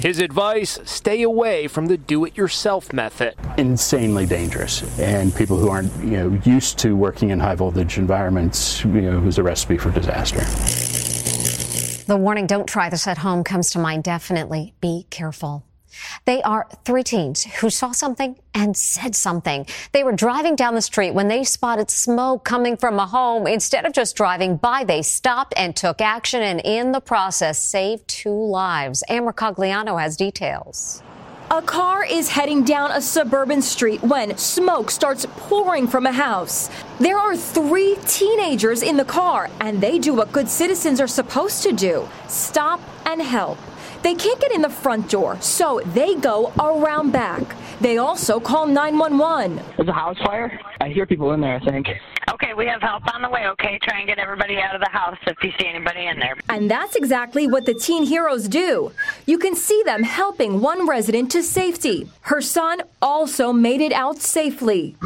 His 0.00 0.20
advice 0.20 0.78
stay 0.84 1.22
away 1.22 1.66
from 1.66 1.86
the 1.86 1.96
do 1.96 2.24
it 2.24 2.36
yourself 2.36 2.92
method. 2.92 3.34
Insanely 3.58 4.26
dangerous, 4.26 4.98
and 5.00 5.34
people 5.34 5.58
who 5.58 5.68
aren't 5.68 5.92
you 6.04 6.16
know, 6.16 6.40
used 6.44 6.78
to 6.78 6.94
working 6.96 7.30
in 7.30 7.40
high 7.40 7.56
voltage 7.56 7.98
environments, 7.98 8.84
you 8.84 9.02
know, 9.02 9.26
is 9.26 9.38
a 9.38 9.42
recipe 9.42 9.76
for 9.76 9.90
disaster. 9.90 10.40
The 12.06 12.16
warning, 12.16 12.46
don't 12.46 12.66
try 12.66 12.90
this 12.90 13.06
at 13.06 13.18
home, 13.18 13.44
comes 13.44 13.70
to 13.70 13.78
mind. 13.78 14.04
Definitely 14.04 14.72
be 14.80 15.06
careful. 15.10 15.64
They 16.24 16.42
are 16.42 16.68
three 16.84 17.02
teens 17.02 17.44
who 17.44 17.70
saw 17.70 17.92
something 17.92 18.36
and 18.54 18.76
said 18.76 19.14
something. 19.14 19.66
They 19.92 20.04
were 20.04 20.12
driving 20.12 20.56
down 20.56 20.74
the 20.74 20.82
street 20.82 21.12
when 21.12 21.28
they 21.28 21.44
spotted 21.44 21.90
smoke 21.90 22.44
coming 22.44 22.76
from 22.76 22.98
a 22.98 23.06
home. 23.06 23.46
Instead 23.46 23.86
of 23.86 23.92
just 23.92 24.16
driving 24.16 24.56
by, 24.56 24.84
they 24.84 25.02
stopped 25.02 25.54
and 25.56 25.74
took 25.74 26.00
action 26.00 26.42
and 26.42 26.60
in 26.64 26.92
the 26.92 27.00
process 27.00 27.62
saved 27.62 28.06
two 28.08 28.30
lives. 28.30 29.02
Ann 29.08 29.24
Mercogliano 29.24 30.00
has 30.00 30.16
details. 30.16 31.02
A 31.52 31.60
car 31.60 32.04
is 32.04 32.28
heading 32.28 32.62
down 32.62 32.92
a 32.92 33.00
suburban 33.00 33.60
street 33.60 34.00
when 34.04 34.36
smoke 34.38 34.88
starts 34.88 35.26
pouring 35.30 35.88
from 35.88 36.06
a 36.06 36.12
house. 36.12 36.70
There 37.00 37.18
are 37.18 37.36
three 37.36 37.96
teenagers 38.06 38.84
in 38.84 38.96
the 38.96 39.04
car, 39.04 39.50
and 39.60 39.80
they 39.80 39.98
do 39.98 40.14
what 40.14 40.30
good 40.30 40.48
citizens 40.48 41.00
are 41.00 41.08
supposed 41.08 41.64
to 41.64 41.72
do 41.72 42.08
stop 42.28 42.80
and 43.04 43.20
help. 43.20 43.58
They 44.02 44.14
can't 44.14 44.40
get 44.40 44.52
in 44.52 44.62
the 44.62 44.70
front 44.70 45.10
door, 45.10 45.38
so 45.40 45.80
they 45.92 46.14
go 46.14 46.52
around 46.58 47.12
back. 47.12 47.42
They 47.80 47.98
also 47.98 48.40
call 48.40 48.66
911. 48.66 49.60
There's 49.76 49.88
a 49.88 49.92
house 49.92 50.18
fire. 50.18 50.58
I 50.80 50.88
hear 50.88 51.06
people 51.06 51.32
in 51.32 51.40
there, 51.40 51.56
I 51.56 51.70
think. 51.70 51.88
Okay, 52.30 52.54
we 52.54 52.66
have 52.66 52.80
help 52.80 53.02
on 53.14 53.22
the 53.22 53.28
way, 53.28 53.46
okay? 53.48 53.78
Try 53.82 53.98
and 53.98 54.08
get 54.08 54.18
everybody 54.18 54.58
out 54.58 54.74
of 54.74 54.80
the 54.80 54.88
house 54.90 55.18
if 55.26 55.36
you 55.42 55.50
see 55.58 55.66
anybody 55.66 56.06
in 56.06 56.18
there. 56.18 56.36
And 56.48 56.70
that's 56.70 56.96
exactly 56.96 57.46
what 57.46 57.66
the 57.66 57.74
teen 57.74 58.04
heroes 58.04 58.48
do. 58.48 58.92
You 59.26 59.38
can 59.38 59.54
see 59.54 59.82
them 59.84 60.02
helping 60.02 60.60
one 60.60 60.86
resident 60.86 61.30
to 61.32 61.42
safety. 61.42 62.08
Her 62.22 62.40
son 62.40 62.82
also 63.02 63.52
made 63.52 63.80
it 63.80 63.92
out 63.92 64.18
safely. 64.18 64.96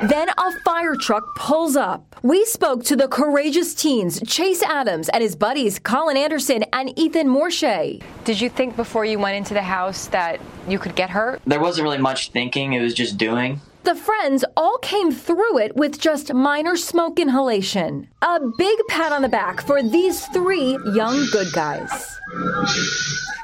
Then 0.00 0.28
a 0.30 0.52
fire 0.64 0.96
truck 0.96 1.34
pulls 1.36 1.76
up. 1.76 2.16
We 2.22 2.44
spoke 2.46 2.82
to 2.84 2.96
the 2.96 3.08
courageous 3.08 3.74
teens, 3.74 4.20
Chase 4.26 4.62
Adams 4.62 5.08
and 5.10 5.22
his 5.22 5.36
buddies, 5.36 5.78
Colin 5.78 6.16
Anderson 6.16 6.64
and 6.72 6.98
Ethan 6.98 7.28
Morshe. 7.28 8.02
Did 8.24 8.40
you 8.40 8.48
think 8.48 8.74
before 8.74 9.04
you 9.04 9.18
went 9.18 9.36
into 9.36 9.54
the 9.54 9.62
house 9.62 10.06
that 10.08 10.40
you 10.66 10.78
could 10.78 10.94
get 10.96 11.10
hurt? 11.10 11.42
There 11.46 11.60
wasn't 11.60 11.84
really 11.84 11.98
much 11.98 12.30
thinking, 12.30 12.72
it 12.72 12.80
was 12.80 12.94
just 12.94 13.18
doing. 13.18 13.60
The 13.84 13.94
friends 13.94 14.44
all 14.56 14.78
came 14.78 15.10
through 15.12 15.58
it 15.58 15.76
with 15.76 16.00
just 16.00 16.32
minor 16.32 16.76
smoke 16.76 17.18
inhalation. 17.18 18.08
A 18.22 18.40
big 18.56 18.78
pat 18.88 19.12
on 19.12 19.22
the 19.22 19.28
back 19.28 19.60
for 19.66 19.82
these 19.82 20.26
three 20.28 20.78
young 20.94 21.26
good 21.32 21.52
guys. 21.52 22.18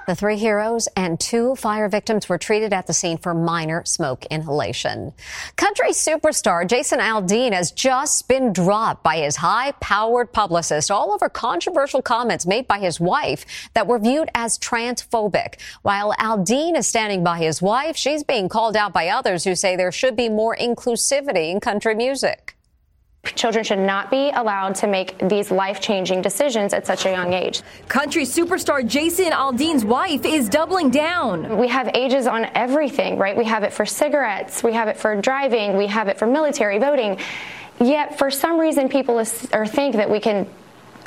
The 0.09 0.15
three 0.15 0.39
heroes 0.39 0.89
and 0.97 1.21
two 1.21 1.55
fire 1.55 1.87
victims 1.87 2.31
were 2.31 2.39
treated 2.39 2.73
at 2.73 2.87
the 2.87 2.95
scene 2.95 3.19
for 3.19 3.35
minor 3.35 3.85
smoke 3.85 4.25
inhalation. 4.31 5.13
Country 5.57 5.91
superstar 5.91 6.67
Jason 6.67 6.99
Aldean 6.99 7.53
has 7.53 7.73
just 7.73 8.27
been 8.27 8.55
dropped 8.55 9.03
by 9.03 9.19
his 9.19 9.37
high 9.37 9.73
powered 9.73 10.33
publicist 10.33 10.91
all 10.91 11.13
over 11.13 11.29
controversial 11.29 12.01
comments 12.01 12.47
made 12.47 12.67
by 12.67 12.79
his 12.79 12.99
wife 12.99 13.45
that 13.75 13.87
were 13.87 13.99
viewed 13.99 14.31
as 14.35 14.59
transphobic. 14.59 15.61
While 15.83 16.15
Aldean 16.15 16.79
is 16.79 16.87
standing 16.87 17.23
by 17.23 17.37
his 17.41 17.61
wife, 17.61 17.95
she's 17.95 18.25
being 18.25 18.49
called 18.49 18.79
out 18.79 18.95
by 18.95 19.09
others 19.09 19.45
who 19.45 19.55
say 19.55 19.77
there 19.77 19.93
should 19.93 20.17
be 20.17 20.31
more 20.31 20.57
inclusivity 20.57 21.51
in 21.51 21.61
country 21.61 21.95
music. 21.95 22.58
Children 23.35 23.65
should 23.65 23.79
not 23.79 24.11
be 24.11 24.31
allowed 24.31 24.75
to 24.77 24.87
make 24.87 25.19
these 25.29 25.51
life 25.51 25.81
changing 25.81 26.23
decisions 26.23 26.73
at 26.73 26.87
such 26.87 27.07
a 27.07 27.11
young 27.11 27.33
age. 27.33 27.63
Country 27.89 28.23
superstar 28.23 28.87
Jason 28.87 29.33
Aldean's 29.33 29.85
wife 29.85 30.25
is 30.25 30.49
doubling 30.49 30.91
down. 30.91 31.59
We 31.59 31.69
have 31.69 31.91
ages 31.95 32.27
on 32.27 32.47
everything, 32.55 33.19
right? 33.19 33.37
We 33.37 33.45
have 33.45 33.63
it 33.63 33.73
for 33.73 33.87
cigarettes, 33.87 34.63
we 34.63 34.73
have 34.73 34.89
it 34.89 34.97
for 34.97 35.21
driving, 35.21 35.77
we 35.77 35.87
have 35.87 36.09
it 36.09 36.19
for 36.19 36.27
military 36.27 36.79
voting. 36.79 37.19
Yet, 37.81 38.19
for 38.19 38.31
some 38.31 38.59
reason, 38.59 38.89
people 38.89 39.19
or 39.53 39.67
think 39.67 39.97
that 39.97 40.11
we 40.11 40.21
can 40.21 40.49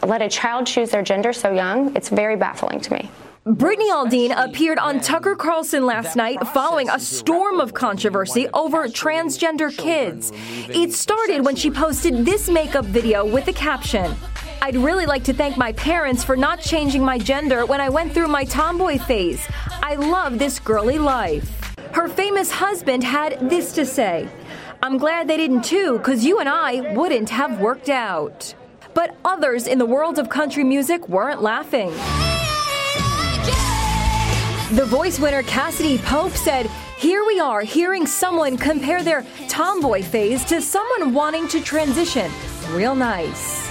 let 0.04 0.22
a 0.22 0.30
child 0.30 0.68
choose 0.68 0.90
their 0.90 1.04
gender 1.04 1.34
so 1.34 1.52
young. 1.52 1.96
It's 1.96 2.10
very 2.10 2.36
baffling 2.36 2.80
to 2.82 2.94
me. 2.94 3.10
Brittany 3.44 3.90
Aldean 3.90 4.36
appeared 4.38 4.78
on 4.78 5.00
Tucker 5.00 5.36
Carlson 5.36 5.84
last 5.84 6.16
night 6.16 6.46
following 6.50 6.88
a 6.90 7.00
storm 7.00 7.60
of 7.60 7.74
controversy 7.74 8.48
over 8.54 8.88
transgender 8.88 9.76
kids. 9.76 10.32
It 10.70 10.94
started 10.94 11.44
when 11.44 11.56
she 11.56 11.72
posted 11.72 12.24
this 12.24 12.50
makeup 12.50 12.86
video 12.86 13.26
with 13.26 13.46
the 13.46 13.54
caption 13.54 14.14
I'd 14.62 14.76
really 14.76 15.08
like 15.08 15.24
to 15.24 15.34
thank 15.34 15.58
my 15.58 15.72
parents 15.74 16.24
for 16.24 16.38
not 16.38 16.62
changing 16.62 17.04
my 17.04 17.18
gender 17.18 17.66
when 17.66 17.82
I 17.82 17.90
went 17.90 18.14
through 18.14 18.28
my 18.28 18.44
tomboy 18.44 19.00
phase. 19.00 19.44
I 19.82 19.96
love 19.96 20.38
this 20.38 20.60
girly 20.60 21.00
life. 21.00 21.74
Her 21.94 22.08
famous 22.08 22.52
husband 22.52 23.04
had 23.04 23.50
this 23.50 23.74
to 23.74 23.88
say 23.88 24.30
I'm 24.84 25.00
glad 25.00 25.28
they 25.28 25.38
didn't 25.38 25.64
too, 25.64 25.98
because 25.98 26.24
you 26.24 26.38
and 26.38 26.48
I 26.48 26.94
wouldn't 26.94 27.32
have 27.32 27.60
worked 27.60 27.90
out. 27.90 28.54
But 28.94 29.18
others 29.26 29.66
in 29.66 29.80
the 29.80 29.86
world 29.88 30.20
of 30.20 30.30
country 30.30 30.64
music 30.64 31.10
weren't 31.10 31.42
laughing. 31.42 31.92
The 34.72 34.86
voice 34.86 35.20
winner 35.20 35.44
Cassadee 35.44 36.02
Pope 36.06 36.32
said, 36.32 36.68
Here 36.98 37.26
we 37.26 37.42
are 37.42 37.60
hearing 37.60 38.08
someone 38.08 38.56
compare 38.56 39.04
their 39.04 39.26
tomboy 39.50 40.02
phase 40.02 40.46
to 40.46 40.62
someone 40.62 41.14
wanting 41.14 41.50
to 41.50 41.60
transition. 41.60 42.32
Real 42.70 42.96
nice. 42.96 43.70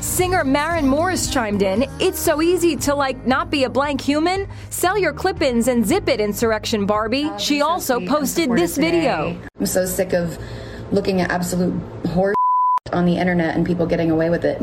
Singer 0.00 0.42
Maren 0.42 0.84
Morris 0.84 1.30
chimed 1.30 1.62
in, 1.62 1.84
It's 2.00 2.18
so 2.18 2.42
easy 2.42 2.74
to 2.78 2.92
like 2.92 3.24
not 3.24 3.50
be 3.50 3.62
a 3.62 3.70
blank 3.70 4.00
human. 4.00 4.48
Sell 4.70 4.98
your 4.98 5.12
clip 5.12 5.42
ins 5.42 5.68
and 5.68 5.86
zip 5.86 6.08
it, 6.08 6.18
Insurrection 6.18 6.86
Barbie. 6.86 7.26
Oh, 7.26 7.38
she 7.38 7.62
also 7.62 8.04
posted 8.04 8.50
this 8.50 8.76
video. 8.76 9.40
I'm 9.60 9.66
so 9.66 9.86
sick 9.86 10.12
of 10.12 10.36
looking 10.90 11.20
at 11.20 11.30
absolute 11.30 11.80
horror 12.08 12.34
on 12.92 13.06
the 13.06 13.16
internet 13.16 13.54
and 13.54 13.64
people 13.64 13.86
getting 13.86 14.10
away 14.10 14.28
with 14.28 14.44
it, 14.44 14.60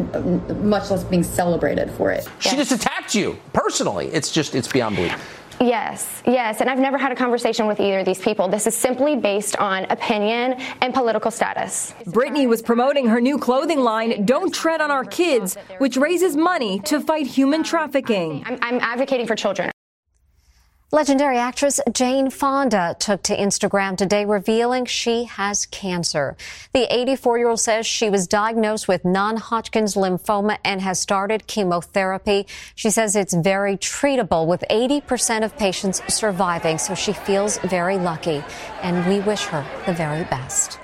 much 0.62 0.91
less 0.91 1.05
being 1.05 1.24
celebrated 1.24 1.89
for 1.91 2.12
it. 2.12 2.27
She 2.39 2.57
just 2.57 2.74
attacked 2.74 3.15
you 3.15 3.39
personally. 3.53 4.07
It's 4.07 4.29
just, 4.29 4.55
it's 4.55 4.67
beyond 4.67 4.98
belief. 4.98 5.38
Yes, 5.59 6.23
yes. 6.25 6.61
And 6.61 6.69
I've 6.69 6.79
never 6.79 6.97
had 6.97 7.11
a 7.11 7.15
conversation 7.15 7.67
with 7.67 7.79
either 7.79 7.99
of 7.99 8.05
these 8.05 8.19
people. 8.19 8.47
This 8.47 8.65
is 8.65 8.75
simply 8.75 9.15
based 9.15 9.57
on 9.57 9.85
opinion 9.85 10.53
and 10.81 10.93
political 10.93 11.31
status. 11.31 11.93
Brittany 12.07 12.47
was 12.47 12.61
promoting 12.61 13.07
her 13.07 13.19
new 13.19 13.37
clothing 13.37 13.79
line, 13.79 14.25
Don't 14.25 14.53
Tread 14.53 14.79
on 14.79 14.89
Our 14.89 15.03
Kids, 15.03 15.57
which 15.79 15.97
raises 15.97 16.37
money 16.37 16.79
to 16.81 17.01
fight 17.01 17.27
human 17.27 17.63
trafficking. 17.63 18.43
I'm, 18.45 18.57
I'm 18.61 18.79
advocating 18.79 19.27
for 19.27 19.35
children. 19.35 19.71
Legendary 20.91 21.38
actress 21.38 21.79
Jane 21.91 22.31
Fonda 22.31 22.96
took 22.98 23.22
to 23.22 23.38
Instagram 23.38 23.96
today 23.96 24.25
revealing 24.25 24.86
she 24.86 25.25
has 25.25 25.67
cancer. 25.67 26.36
The 26.74 26.91
84 26.91 27.38
year 27.38 27.50
old 27.50 27.60
says 27.60 27.86
she 27.86 28.10
was 28.10 28.25
diagnosed 28.25 28.88
with 28.88 29.05
non 29.05 29.38
Hodgkin's 29.38 29.93
lymphoma 29.93 30.58
and 30.65 30.81
has 30.81 31.00
started 31.00 31.46
chemotherapy. 31.46 32.48
She 32.74 32.89
says 32.89 33.15
it's 33.15 33.36
very 33.36 33.77
treatable 33.77 34.48
with 34.48 34.63
80% 34.72 35.46
of 35.46 35.55
patients 35.55 36.01
surviving, 36.12 36.79
so 36.79 36.96
she 36.96 37.13
feels 37.13 37.60
very 37.60 38.00
lucky 38.00 38.43
and 38.81 39.05
we 39.08 39.19
wish 39.19 39.43
her 39.43 39.63
the 39.86 39.93
very 39.93 40.24
best. 40.24 40.79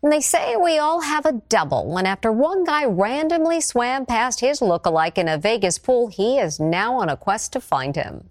And 0.00 0.12
they 0.12 0.20
say 0.20 0.54
we 0.54 0.78
all 0.78 1.00
have 1.00 1.26
a 1.26 1.42
double. 1.48 1.98
And 1.98 2.06
after 2.06 2.30
one 2.30 2.62
guy 2.62 2.84
randomly 2.84 3.60
swam 3.62 4.06
past 4.06 4.38
his 4.38 4.62
look-alike 4.62 5.18
in 5.18 5.26
a 5.26 5.38
Vegas 5.38 5.78
pool, 5.78 6.06
he 6.06 6.38
is 6.38 6.60
now 6.60 7.00
on 7.00 7.08
a 7.08 7.16
quest 7.16 7.52
to 7.54 7.60
find 7.60 7.96
him. 7.96 8.28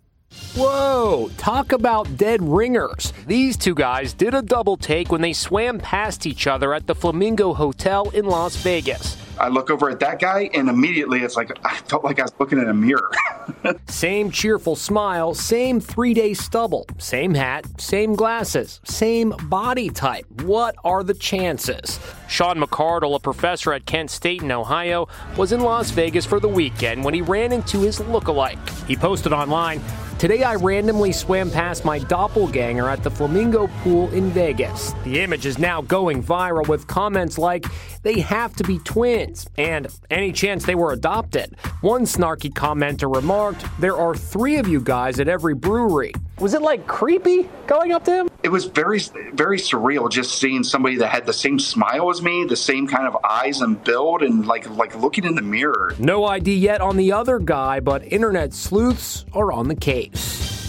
Whoa, 0.56 1.30
talk 1.38 1.72
about 1.72 2.18
dead 2.18 2.42
ringers. 2.42 3.14
These 3.28 3.58
two 3.58 3.76
guys 3.76 4.14
did 4.14 4.34
a 4.34 4.42
double 4.42 4.78
take 4.78 5.12
when 5.12 5.22
they 5.22 5.34
swam 5.34 5.80
past 5.80 6.26
each 6.26 6.48
other 6.48 6.74
at 6.74 6.88
the 6.88 6.96
Flamingo 6.96 7.54
Hotel 7.54 8.10
in 8.10 8.26
Las 8.26 8.56
Vegas. 8.58 9.18
I 9.40 9.48
look 9.48 9.72
over 9.72 9.90
at 9.90 10.00
that 10.02 10.20
guy, 10.20 10.50
and 10.54 10.70
immediately 10.70 11.22
it's 11.22 11.36
like 11.36 11.52
I 11.66 11.76
felt 11.76 12.04
like 12.04 12.20
I 12.20 12.24
was 12.24 12.34
looking 12.40 12.60
in 12.60 12.70
a 12.70 12.74
mirror. 12.74 13.12
same 13.88 14.30
cheerful 14.30 14.76
smile, 14.76 15.34
same 15.34 15.80
three 15.80 16.14
day 16.14 16.34
stubble, 16.34 16.86
same 17.00 17.34
hat, 17.34 17.66
same 17.82 18.14
glasses, 18.14 18.80
same 18.84 19.34
body 19.46 19.90
type. 19.90 20.26
What 20.44 20.76
are 20.84 21.04
the 21.04 21.16
chances? 21.16 22.00
Sean 22.28 22.58
McCardle, 22.60 23.16
a 23.16 23.20
professor 23.20 23.74
at 23.74 23.86
Kent 23.86 24.12
State 24.12 24.44
in 24.44 24.52
Ohio, 24.52 25.08
was 25.38 25.52
in 25.52 25.62
Las 25.62 25.92
Vegas 25.92 26.26
for 26.26 26.40
the 26.40 26.48
weekend 26.48 27.04
when 27.04 27.14
he 27.14 27.22
ran 27.22 27.52
into 27.52 27.82
his 27.82 28.00
look-alike. 28.00 28.60
He 28.88 28.96
posted 28.96 29.34
online, 29.34 29.82
Today 30.22 30.44
I 30.44 30.54
randomly 30.54 31.14
swam 31.14 31.50
past 31.50 31.84
my 31.84 31.98
doppelganger 31.98 32.88
at 32.88 33.02
the 33.02 33.10
Flamingo 33.10 33.66
Pool 33.82 34.08
in 34.12 34.30
Vegas. 34.30 34.94
The 35.04 35.20
image 35.20 35.48
is 35.48 35.58
now 35.58 35.82
going 35.82 36.24
viral 36.24 36.68
with 36.68 36.86
comments 36.86 37.40
like, 37.40 37.66
they 38.04 38.20
have 38.20 38.56
to 38.58 38.64
be 38.64 38.78
twins, 38.78 39.48
and 39.58 39.88
any 40.12 40.32
chance 40.32 40.64
they 40.64 40.76
were 40.76 40.94
adopted. 40.94 41.56
One 41.82 42.04
snarky 42.04 42.54
commenter 42.54 43.12
remarked, 43.12 43.66
there 43.80 43.98
are 43.98 44.14
three 44.14 44.58
of 44.58 44.68
you 44.68 44.80
guys 44.80 45.20
at 45.20 45.28
every 45.28 45.56
brewery. 45.56 46.14
Was 46.42 46.56
it 46.56 46.64
like 46.64 46.88
creepy 46.88 47.48
going 47.68 47.92
up 47.92 48.04
to 48.06 48.12
him? 48.12 48.30
It 48.42 48.50
was 48.50 48.66
very, 48.66 48.98
very 49.32 49.60
surreal 49.60 50.10
just 50.10 50.40
seeing 50.40 50.64
somebody 50.64 50.96
that 50.96 51.10
had 51.10 51.28
the 51.28 51.34
same 51.34 51.60
smile 51.60 52.10
as 52.10 52.24
me, 52.24 52.46
the 52.46 52.56
same 52.56 52.88
kind 52.88 53.08
of 53.08 53.16
eyes 53.24 53.62
and 53.62 53.82
build, 53.84 54.24
and 54.24 54.48
like 54.48 54.68
like 54.72 54.96
looking 54.96 55.24
in 55.24 55.36
the 55.36 55.44
mirror. 55.44 55.94
No 56.00 56.26
ID 56.26 56.56
yet 56.56 56.82
on 56.82 56.98
the 56.98 57.12
other 57.12 57.38
guy, 57.38 57.80
but 57.80 58.12
internet 58.12 58.56
sleuths 58.56 59.24
are 59.34 59.52
on 59.52 59.68
the 59.68 59.76
case. 59.76 60.61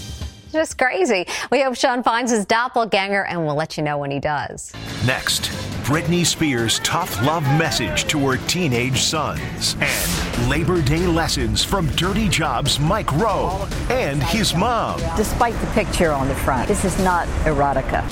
Just 0.53 0.77
crazy. 0.77 1.27
We 1.51 1.63
hope 1.63 1.77
Sean 1.77 2.03
finds 2.03 2.31
his 2.31 2.45
doppelganger 2.45 3.25
and 3.25 3.47
we'll 3.47 3.55
let 3.55 3.79
you 3.79 3.83
know 3.83 3.97
when 3.97 4.11
he 4.11 4.21
does. 4.21 4.71
Next, 5.07 5.45
Britney 5.83 6.27
Spears' 6.27 6.79
tough 6.81 7.25
love 7.25 7.43
message 7.59 8.05
to 8.09 8.19
her 8.29 8.37
teenage 8.49 9.01
sons 9.01 9.77
and 9.81 10.51
Labor 10.51 10.83
Day 10.83 11.07
lessons 11.07 11.65
from 11.65 11.87
Dirty 11.93 12.29
Jobs 12.29 12.79
Mike 12.79 13.11
Rowe 13.13 13.67
and 13.89 14.23
his 14.23 14.55
mom. 14.55 15.01
Despite 15.17 15.59
the 15.61 15.67
picture 15.69 16.13
on 16.13 16.29
the 16.29 16.35
front, 16.35 16.69
this 16.69 16.85
is 16.85 16.99
not 16.99 17.27
erotica. 17.47 18.05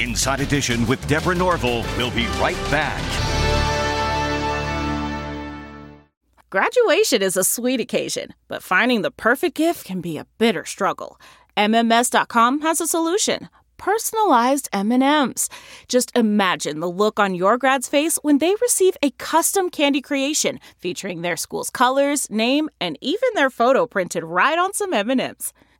Inside 0.00 0.38
Edition 0.38 0.86
with 0.86 1.04
Deborah 1.08 1.34
Norville. 1.34 1.84
We'll 1.96 2.12
be 2.12 2.26
right 2.38 2.56
back. 2.70 3.02
Graduation 6.50 7.20
is 7.20 7.36
a 7.36 7.44
sweet 7.44 7.78
occasion, 7.78 8.32
but 8.46 8.62
finding 8.62 9.02
the 9.02 9.10
perfect 9.10 9.54
gift 9.54 9.84
can 9.84 10.00
be 10.00 10.16
a 10.16 10.26
bitter 10.38 10.64
struggle. 10.64 11.20
MMS.com 11.58 12.60
has 12.60 12.80
a 12.80 12.86
solution. 12.86 13.48
Personalized 13.78 14.68
M&Ms. 14.72 15.48
Just 15.88 16.16
imagine 16.16 16.78
the 16.78 16.88
look 16.88 17.18
on 17.18 17.34
your 17.34 17.58
grad's 17.58 17.88
face 17.88 18.16
when 18.22 18.38
they 18.38 18.54
receive 18.62 18.96
a 19.02 19.10
custom 19.18 19.68
candy 19.68 20.00
creation 20.00 20.60
featuring 20.78 21.22
their 21.22 21.36
school's 21.36 21.68
colors, 21.68 22.30
name, 22.30 22.68
and 22.80 22.96
even 23.00 23.28
their 23.34 23.50
photo 23.50 23.88
printed 23.88 24.22
right 24.22 24.56
on 24.56 24.72
some 24.72 24.94
M&Ms. 24.94 25.52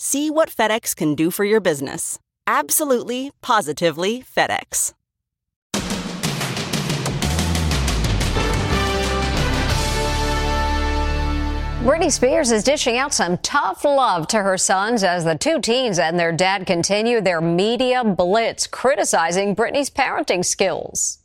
See 0.00 0.30
what 0.30 0.48
FedEx 0.48 0.94
can 0.94 1.16
do 1.16 1.32
for 1.32 1.44
your 1.44 1.58
business. 1.58 2.20
Absolutely, 2.46 3.32
positively 3.42 4.22
FedEx. 4.22 4.94
Britney 11.82 12.12
Spears 12.12 12.52
is 12.52 12.62
dishing 12.62 12.96
out 12.96 13.12
some 13.12 13.38
tough 13.38 13.84
love 13.84 14.28
to 14.28 14.36
her 14.36 14.56
sons 14.56 15.02
as 15.02 15.24
the 15.24 15.34
two 15.34 15.60
teens 15.60 15.98
and 15.98 16.16
their 16.16 16.30
dad 16.30 16.64
continue 16.64 17.20
their 17.20 17.40
media 17.40 18.04
blitz 18.04 18.68
criticizing 18.68 19.56
Britney's 19.56 19.90
parenting 19.90 20.44
skills. 20.44 21.18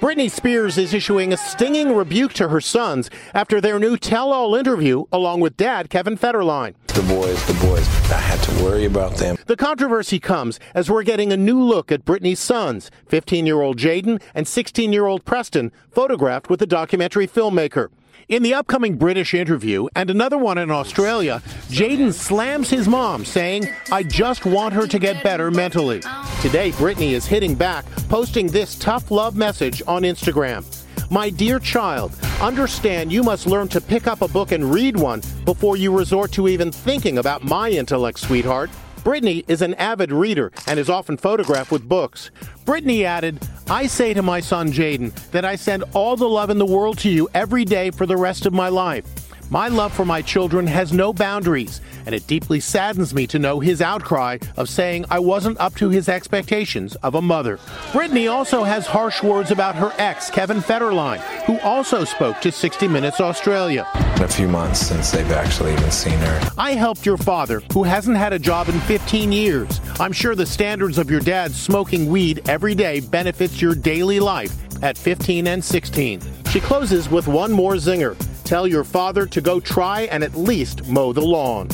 Britney 0.00 0.28
Spears 0.28 0.76
is 0.76 0.92
issuing 0.92 1.32
a 1.32 1.36
stinging 1.36 1.94
rebuke 1.94 2.32
to 2.32 2.48
her 2.48 2.60
sons 2.60 3.10
after 3.32 3.60
their 3.60 3.78
new 3.78 3.96
tell 3.96 4.32
all 4.32 4.56
interview 4.56 5.04
along 5.12 5.38
with 5.38 5.56
dad 5.56 5.88
Kevin 5.88 6.18
Federline. 6.18 6.74
The 6.98 7.14
boys, 7.14 7.46
the 7.46 7.64
boys, 7.64 7.88
I 8.10 8.18
had 8.18 8.42
to 8.42 8.64
worry 8.64 8.84
about 8.84 9.18
them. 9.18 9.36
The 9.46 9.54
controversy 9.54 10.18
comes 10.18 10.58
as 10.74 10.90
we're 10.90 11.04
getting 11.04 11.32
a 11.32 11.36
new 11.36 11.62
look 11.62 11.92
at 11.92 12.04
Britney's 12.04 12.40
sons, 12.40 12.90
15 13.06 13.46
year 13.46 13.60
old 13.60 13.78
Jayden 13.78 14.20
and 14.34 14.48
16 14.48 14.92
year 14.92 15.06
old 15.06 15.24
Preston, 15.24 15.70
photographed 15.92 16.50
with 16.50 16.58
the 16.58 16.66
documentary 16.66 17.28
filmmaker. 17.28 17.90
In 18.28 18.42
the 18.42 18.52
upcoming 18.52 18.96
British 18.96 19.32
interview 19.32 19.86
and 19.94 20.10
another 20.10 20.38
one 20.38 20.58
in 20.58 20.72
Australia, 20.72 21.40
Jayden 21.68 22.12
slams 22.12 22.68
his 22.68 22.88
mom, 22.88 23.24
saying, 23.24 23.68
I 23.92 24.02
just 24.02 24.44
want 24.44 24.74
her 24.74 24.88
to 24.88 24.98
get 24.98 25.22
better 25.22 25.52
mentally. 25.52 26.00
Today, 26.42 26.72
Britney 26.72 27.12
is 27.12 27.26
hitting 27.26 27.54
back, 27.54 27.86
posting 28.08 28.48
this 28.48 28.74
tough 28.74 29.12
love 29.12 29.36
message 29.36 29.82
on 29.86 30.02
Instagram. 30.02 30.64
My 31.10 31.30
dear 31.30 31.58
child, 31.58 32.12
understand 32.38 33.10
you 33.10 33.22
must 33.22 33.46
learn 33.46 33.68
to 33.68 33.80
pick 33.80 34.06
up 34.06 34.20
a 34.20 34.28
book 34.28 34.52
and 34.52 34.70
read 34.70 34.94
one 34.94 35.22
before 35.46 35.78
you 35.78 35.96
resort 35.96 36.32
to 36.32 36.48
even 36.48 36.70
thinking 36.70 37.16
about 37.16 37.42
my 37.42 37.70
intellect, 37.70 38.18
sweetheart. 38.18 38.68
Britney 38.98 39.42
is 39.48 39.62
an 39.62 39.72
avid 39.74 40.12
reader 40.12 40.52
and 40.66 40.78
is 40.78 40.90
often 40.90 41.16
photographed 41.16 41.70
with 41.70 41.88
books. 41.88 42.30
Britney 42.66 43.04
added, 43.04 43.40
I 43.70 43.86
say 43.86 44.12
to 44.12 44.20
my 44.20 44.40
son 44.40 44.70
Jayden 44.70 45.14
that 45.30 45.46
I 45.46 45.56
send 45.56 45.82
all 45.94 46.14
the 46.14 46.28
love 46.28 46.50
in 46.50 46.58
the 46.58 46.66
world 46.66 46.98
to 46.98 47.08
you 47.08 47.26
every 47.32 47.64
day 47.64 47.90
for 47.90 48.04
the 48.04 48.18
rest 48.18 48.44
of 48.44 48.52
my 48.52 48.68
life. 48.68 49.06
My 49.50 49.68
love 49.68 49.94
for 49.94 50.04
my 50.04 50.20
children 50.20 50.66
has 50.66 50.92
no 50.92 51.14
boundaries, 51.14 51.80
and 52.04 52.14
it 52.14 52.26
deeply 52.26 52.60
saddens 52.60 53.14
me 53.14 53.26
to 53.28 53.38
know 53.38 53.60
his 53.60 53.80
outcry 53.80 54.36
of 54.58 54.68
saying 54.68 55.06
I 55.10 55.20
wasn't 55.20 55.58
up 55.58 55.74
to 55.76 55.88
his 55.88 56.06
expectations 56.06 56.96
of 56.96 57.14
a 57.14 57.22
mother. 57.22 57.56
Britney 57.92 58.30
also 58.30 58.62
has 58.62 58.86
harsh 58.86 59.22
words 59.22 59.50
about 59.50 59.74
her 59.74 59.90
ex, 59.96 60.28
Kevin 60.28 60.58
Federline, 60.58 61.20
who 61.46 61.58
also 61.60 62.04
spoke 62.04 62.42
to 62.42 62.52
60 62.52 62.88
Minutes 62.88 63.22
Australia. 63.22 63.88
A 63.94 64.28
few 64.28 64.48
months 64.48 64.80
since 64.80 65.10
they've 65.10 65.30
actually 65.30 65.72
even 65.72 65.90
seen 65.90 66.18
her. 66.18 66.50
I 66.58 66.72
helped 66.72 67.06
your 67.06 67.16
father, 67.16 67.62
who 67.72 67.84
hasn't 67.84 68.18
had 68.18 68.34
a 68.34 68.38
job 68.38 68.68
in 68.68 68.78
15 68.80 69.32
years. 69.32 69.80
I'm 69.98 70.12
sure 70.12 70.34
the 70.34 70.44
standards 70.44 70.98
of 70.98 71.10
your 71.10 71.20
dad 71.20 71.52
smoking 71.52 72.10
weed 72.10 72.46
every 72.50 72.74
day 72.74 73.00
benefits 73.00 73.62
your 73.62 73.74
daily 73.74 74.20
life 74.20 74.54
at 74.82 74.98
15 74.98 75.46
and 75.46 75.64
16. 75.64 76.20
She 76.50 76.60
closes 76.60 77.08
with 77.10 77.28
one 77.28 77.50
more 77.50 77.74
zinger. 77.74 78.14
Tell 78.48 78.66
your 78.66 78.82
father 78.82 79.26
to 79.26 79.42
go 79.42 79.60
try 79.60 80.04
and 80.04 80.24
at 80.24 80.34
least 80.34 80.88
mow 80.88 81.12
the 81.12 81.20
lawn. 81.20 81.68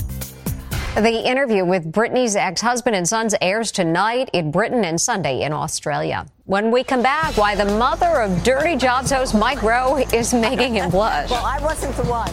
The 0.97 1.23
interview 1.25 1.65
with 1.65 1.93
Britney's 1.93 2.35
ex 2.35 2.61
husband 2.61 2.97
and 2.97 3.09
sons 3.09 3.33
airs 3.41 3.71
tonight 3.71 4.29
in 4.33 4.51
Britain 4.51 4.85
and 4.85 5.01
Sunday 5.01 5.43
in 5.43 5.53
Australia. 5.53 6.27
When 6.47 6.73
we 6.73 6.83
come 6.83 7.01
back, 7.01 7.37
why 7.37 7.55
the 7.55 7.65
mother 7.65 8.23
of 8.23 8.43
Dirty 8.43 8.75
Jobs 8.75 9.13
host 9.13 9.37
Mike 9.37 9.63
Rowe 9.63 9.99
is 10.13 10.35
making 10.49 10.75
him 10.75 10.91
blush. 10.91 11.31
well, 11.31 11.47
I 11.47 11.61
wasn't 11.61 11.95
the 11.95 12.07
one. 12.07 12.33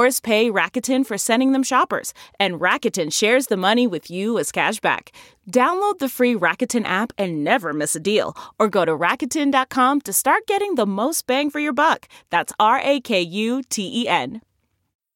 stores 0.00 0.20
pay 0.20 0.50
Rakuten 0.50 1.04
for 1.04 1.18
sending 1.18 1.52
them 1.52 1.62
shoppers, 1.62 2.14
and 2.38 2.60
Rakuten 2.60 3.12
shares 3.12 3.48
the 3.48 3.56
money 3.56 3.86
with 3.86 4.10
you 4.10 4.38
as 4.38 4.50
cashback. 4.50 5.08
Download 5.50 5.98
the 5.98 6.08
free 6.08 6.34
Rakuten 6.34 6.86
app 6.86 7.12
and 7.18 7.44
never 7.44 7.74
miss 7.74 7.96
a 7.96 8.00
deal, 8.00 8.34
or 8.58 8.68
go 8.68 8.86
to 8.86 8.96
Rakuten.com 8.96 10.00
to 10.00 10.12
start 10.12 10.46
getting 10.46 10.76
the 10.76 10.86
most 10.86 11.26
bang 11.26 11.50
for 11.50 11.60
your 11.60 11.74
buck. 11.74 12.08
That's 12.30 12.52
R 12.58 12.80
A 12.82 13.00
K 13.00 13.20
U 13.20 13.62
T 13.68 14.02
E 14.02 14.08
N. 14.08 14.40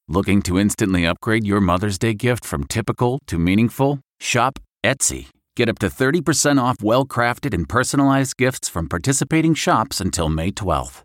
Looking 0.06 0.42
to 0.42 0.58
instantly 0.58 1.06
upgrade 1.06 1.46
your 1.46 1.62
Mother's 1.62 1.98
Day 1.98 2.12
gift 2.12 2.44
from 2.44 2.64
typical 2.64 3.20
to 3.26 3.38
meaningful? 3.38 4.00
Shop 4.20 4.58
Etsy. 4.84 5.28
Get 5.56 5.70
up 5.70 5.78
to 5.78 5.86
30% 5.86 6.60
off 6.60 6.82
well 6.82 7.06
crafted 7.06 7.54
and 7.54 7.66
personalized 7.66 8.36
gifts 8.36 8.68
from 8.68 8.88
participating 8.88 9.54
shops 9.54 10.00
until 10.00 10.28
May 10.28 10.50
12th. 10.50 11.04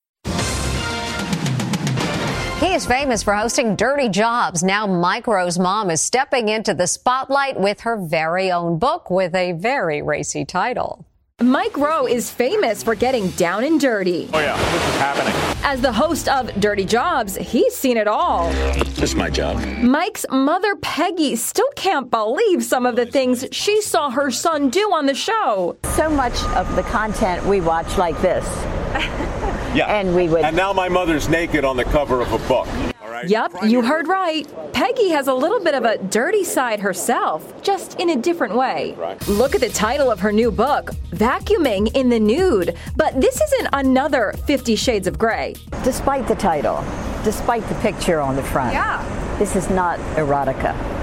He 2.61 2.75
is 2.75 2.85
famous 2.85 3.23
for 3.23 3.33
hosting 3.33 3.75
dirty 3.75 4.07
jobs. 4.07 4.61
Now 4.61 4.85
Mike 4.85 5.25
Rowe's 5.25 5.57
mom 5.57 5.89
is 5.89 5.99
stepping 5.99 6.47
into 6.47 6.75
the 6.75 6.85
spotlight 6.85 7.59
with 7.59 7.79
her 7.81 7.97
very 7.97 8.51
own 8.51 8.77
book 8.77 9.09
with 9.09 9.33
a 9.33 9.53
very 9.53 10.03
racy 10.03 10.45
title. 10.45 11.07
Mike 11.41 11.75
Rowe 11.75 12.05
is 12.05 12.29
famous 12.29 12.83
for 12.83 12.93
getting 12.93 13.29
down 13.31 13.63
and 13.63 13.79
dirty. 13.81 14.29
Oh, 14.31 14.39
yeah, 14.39 14.55
this 14.55 14.75
is 14.75 14.95
happening. 14.99 15.33
As 15.63 15.81
the 15.81 15.91
host 15.91 16.29
of 16.29 16.53
Dirty 16.59 16.85
Jobs, 16.85 17.35
he's 17.35 17.75
seen 17.75 17.97
it 17.97 18.07
all. 18.07 18.51
This 18.51 19.01
is 19.01 19.15
my 19.15 19.31
job. 19.31 19.57
Mike's 19.79 20.27
mother, 20.29 20.75
Peggy, 20.75 21.35
still 21.37 21.71
can't 21.75 22.11
believe 22.11 22.63
some 22.63 22.85
of 22.85 22.95
the 22.95 23.07
things 23.07 23.43
she 23.51 23.81
saw 23.81 24.11
her 24.11 24.29
son 24.29 24.69
do 24.69 24.91
on 24.93 25.07
the 25.07 25.15
show. 25.15 25.77
So 25.95 26.11
much 26.11 26.39
of 26.49 26.75
the 26.75 26.83
content 26.83 27.43
we 27.47 27.59
watch 27.59 27.97
like 27.97 28.21
this. 28.21 28.45
Yeah. 29.73 29.87
And 29.87 30.15
we 30.15 30.27
would. 30.27 30.43
And 30.43 30.55
now 30.55 30.73
my 30.73 30.89
mother's 30.89 31.29
naked 31.29 31.63
on 31.63 31.77
the 31.77 31.85
cover 31.85 32.21
of 32.21 32.31
a 32.33 32.37
book. 32.47 32.67
All 33.01 33.09
right. 33.09 33.27
Yep, 33.27 33.53
you 33.67 33.81
heard 33.81 34.07
right. 34.07 34.47
Peggy 34.73 35.09
has 35.09 35.27
a 35.27 35.33
little 35.33 35.59
bit 35.63 35.75
of 35.75 35.85
a 35.85 35.97
dirty 35.97 36.43
side 36.43 36.79
herself, 36.79 37.61
just 37.61 37.99
in 37.99 38.09
a 38.09 38.15
different 38.15 38.55
way. 38.55 38.95
Right. 38.97 39.27
Look 39.27 39.55
at 39.55 39.61
the 39.61 39.69
title 39.69 40.09
of 40.09 40.19
her 40.19 40.31
new 40.31 40.51
book, 40.51 40.91
Vacuuming 41.11 41.95
in 41.95 42.09
the 42.09 42.19
Nude. 42.19 42.75
But 42.95 43.19
this 43.19 43.39
isn't 43.39 43.69
another 43.73 44.33
Fifty 44.45 44.75
Shades 44.75 45.07
of 45.07 45.17
Grey. 45.17 45.55
Despite 45.83 46.27
the 46.27 46.35
title, 46.35 46.83
despite 47.23 47.67
the 47.67 47.75
picture 47.75 48.19
on 48.19 48.35
the 48.35 48.43
front. 48.43 48.73
Yeah. 48.73 49.37
This 49.39 49.55
is 49.55 49.69
not 49.69 49.99
erotica. 50.15 51.00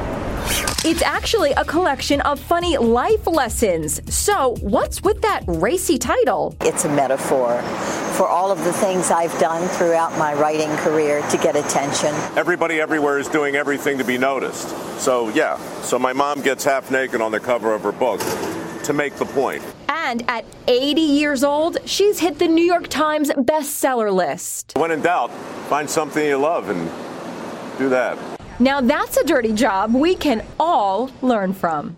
It's 0.91 1.03
actually 1.03 1.51
a 1.53 1.67
collection 1.67 2.23
of 2.23 2.41
funny 2.41 2.79
life 2.79 3.27
lessons. 3.27 4.01
So, 4.11 4.57
what's 4.63 5.03
with 5.03 5.21
that 5.21 5.43
racy 5.47 5.99
title? 5.99 6.57
It's 6.63 6.87
a 6.87 6.89
metaphor 6.89 7.61
for 8.17 8.27
all 8.27 8.51
of 8.51 8.65
the 8.65 8.73
things 8.73 9.11
I've 9.11 9.39
done 9.39 9.69
throughout 9.69 10.17
my 10.19 10.33
writing 10.33 10.75
career 10.79 11.21
to 11.29 11.37
get 11.37 11.57
attention. 11.57 12.15
Everybody 12.39 12.81
everywhere 12.81 13.19
is 13.19 13.29
doing 13.29 13.55
everything 13.55 13.99
to 13.99 14.05
be 14.05 14.17
noticed. 14.17 14.71
So, 14.99 15.29
yeah. 15.29 15.59
So 15.83 15.99
my 15.99 16.15
mom 16.15 16.41
gets 16.41 16.65
half 16.65 16.91
naked 16.91 17.21
on 17.21 17.33
the 17.33 17.41
cover 17.41 17.75
of 17.75 17.83
her 17.83 17.93
book 17.93 18.21
to 18.85 18.95
make 18.95 19.15
the 19.17 19.27
point. 19.27 19.63
And 19.91 20.25
at 20.27 20.47
80 20.69 21.03
years 21.03 21.45
old, 21.45 21.77
she's 21.85 22.21
hit 22.21 22.39
the 22.39 22.49
New 22.49 22.65
York 22.65 22.89
Times 22.89 23.29
bestseller 23.29 24.11
list. 24.11 24.73
When 24.75 24.91
in 24.91 25.03
doubt, 25.03 25.31
find 25.69 25.91
something 25.91 26.25
you 26.25 26.39
love 26.39 26.71
and 26.71 26.89
do 27.77 27.91
that. 27.91 28.38
Now, 28.61 28.81
that's 28.81 29.17
a 29.17 29.25
dirty 29.25 29.53
job 29.53 29.95
we 29.95 30.17
can 30.17 30.45
all 30.59 31.11
learn 31.23 31.55
from. 31.55 31.97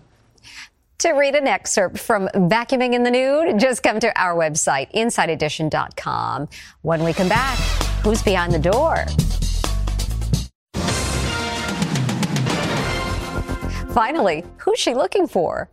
To 0.99 1.13
read 1.13 1.33
an 1.33 1.47
excerpt 1.47 1.97
from 1.97 2.27
Vacuuming 2.35 2.93
in 2.93 3.01
the 3.01 3.09
Nude, 3.09 3.59
just 3.59 3.81
come 3.81 3.99
to 3.99 4.21
our 4.21 4.35
website, 4.35 4.91
InsideEdition.com. 4.93 6.47
When 6.83 7.03
we 7.03 7.13
come 7.13 7.27
back, 7.27 7.57
who's 8.03 8.21
behind 8.21 8.53
the 8.53 8.59
door? 8.59 9.05
Finally, 13.93 14.43
who's 14.57 14.77
she 14.77 14.93
looking 14.93 15.25
for? 15.27 15.67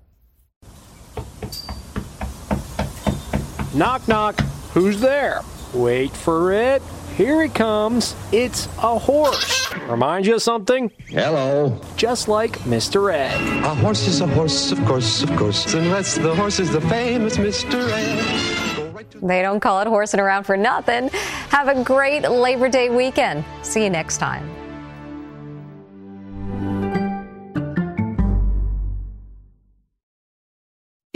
Knock, 3.75 4.09
knock. 4.09 4.41
Who's 4.73 4.99
there? 4.99 5.43
Wait 5.75 6.11
for 6.13 6.53
it. 6.53 6.81
Here 7.19 7.43
he 7.43 7.49
comes. 7.49 8.15
It's 8.31 8.67
a 8.79 8.97
horse. 8.97 9.75
Remind 9.89 10.25
you 10.25 10.37
of 10.37 10.43
something? 10.43 10.89
Hello. 11.09 11.77
Just 11.97 12.29
like 12.29 12.53
Mr. 12.61 13.13
Ed. 13.13 13.35
A 13.65 13.75
horse 13.75 14.07
is 14.07 14.21
a 14.21 14.27
horse, 14.29 14.71
of 14.71 14.79
course, 14.85 15.25
of 15.25 15.37
course. 15.37 15.75
Unless 15.75 16.19
the 16.19 16.33
horse 16.33 16.61
is 16.61 16.71
the 16.71 16.81
famous 16.83 17.37
Mr. 17.37 17.91
Ed. 17.91 19.05
They 19.21 19.43
don't 19.43 19.59
call 19.59 19.81
it 19.81 19.89
horsing 19.89 20.21
around 20.21 20.45
for 20.45 20.57
nothing. 20.57 21.09
Have 21.49 21.67
a 21.67 21.83
great 21.83 22.23
Labor 22.23 22.69
Day 22.69 22.89
weekend. 22.89 23.45
See 23.63 23.83
you 23.83 23.91
next 23.91 24.19
time. 24.19 24.49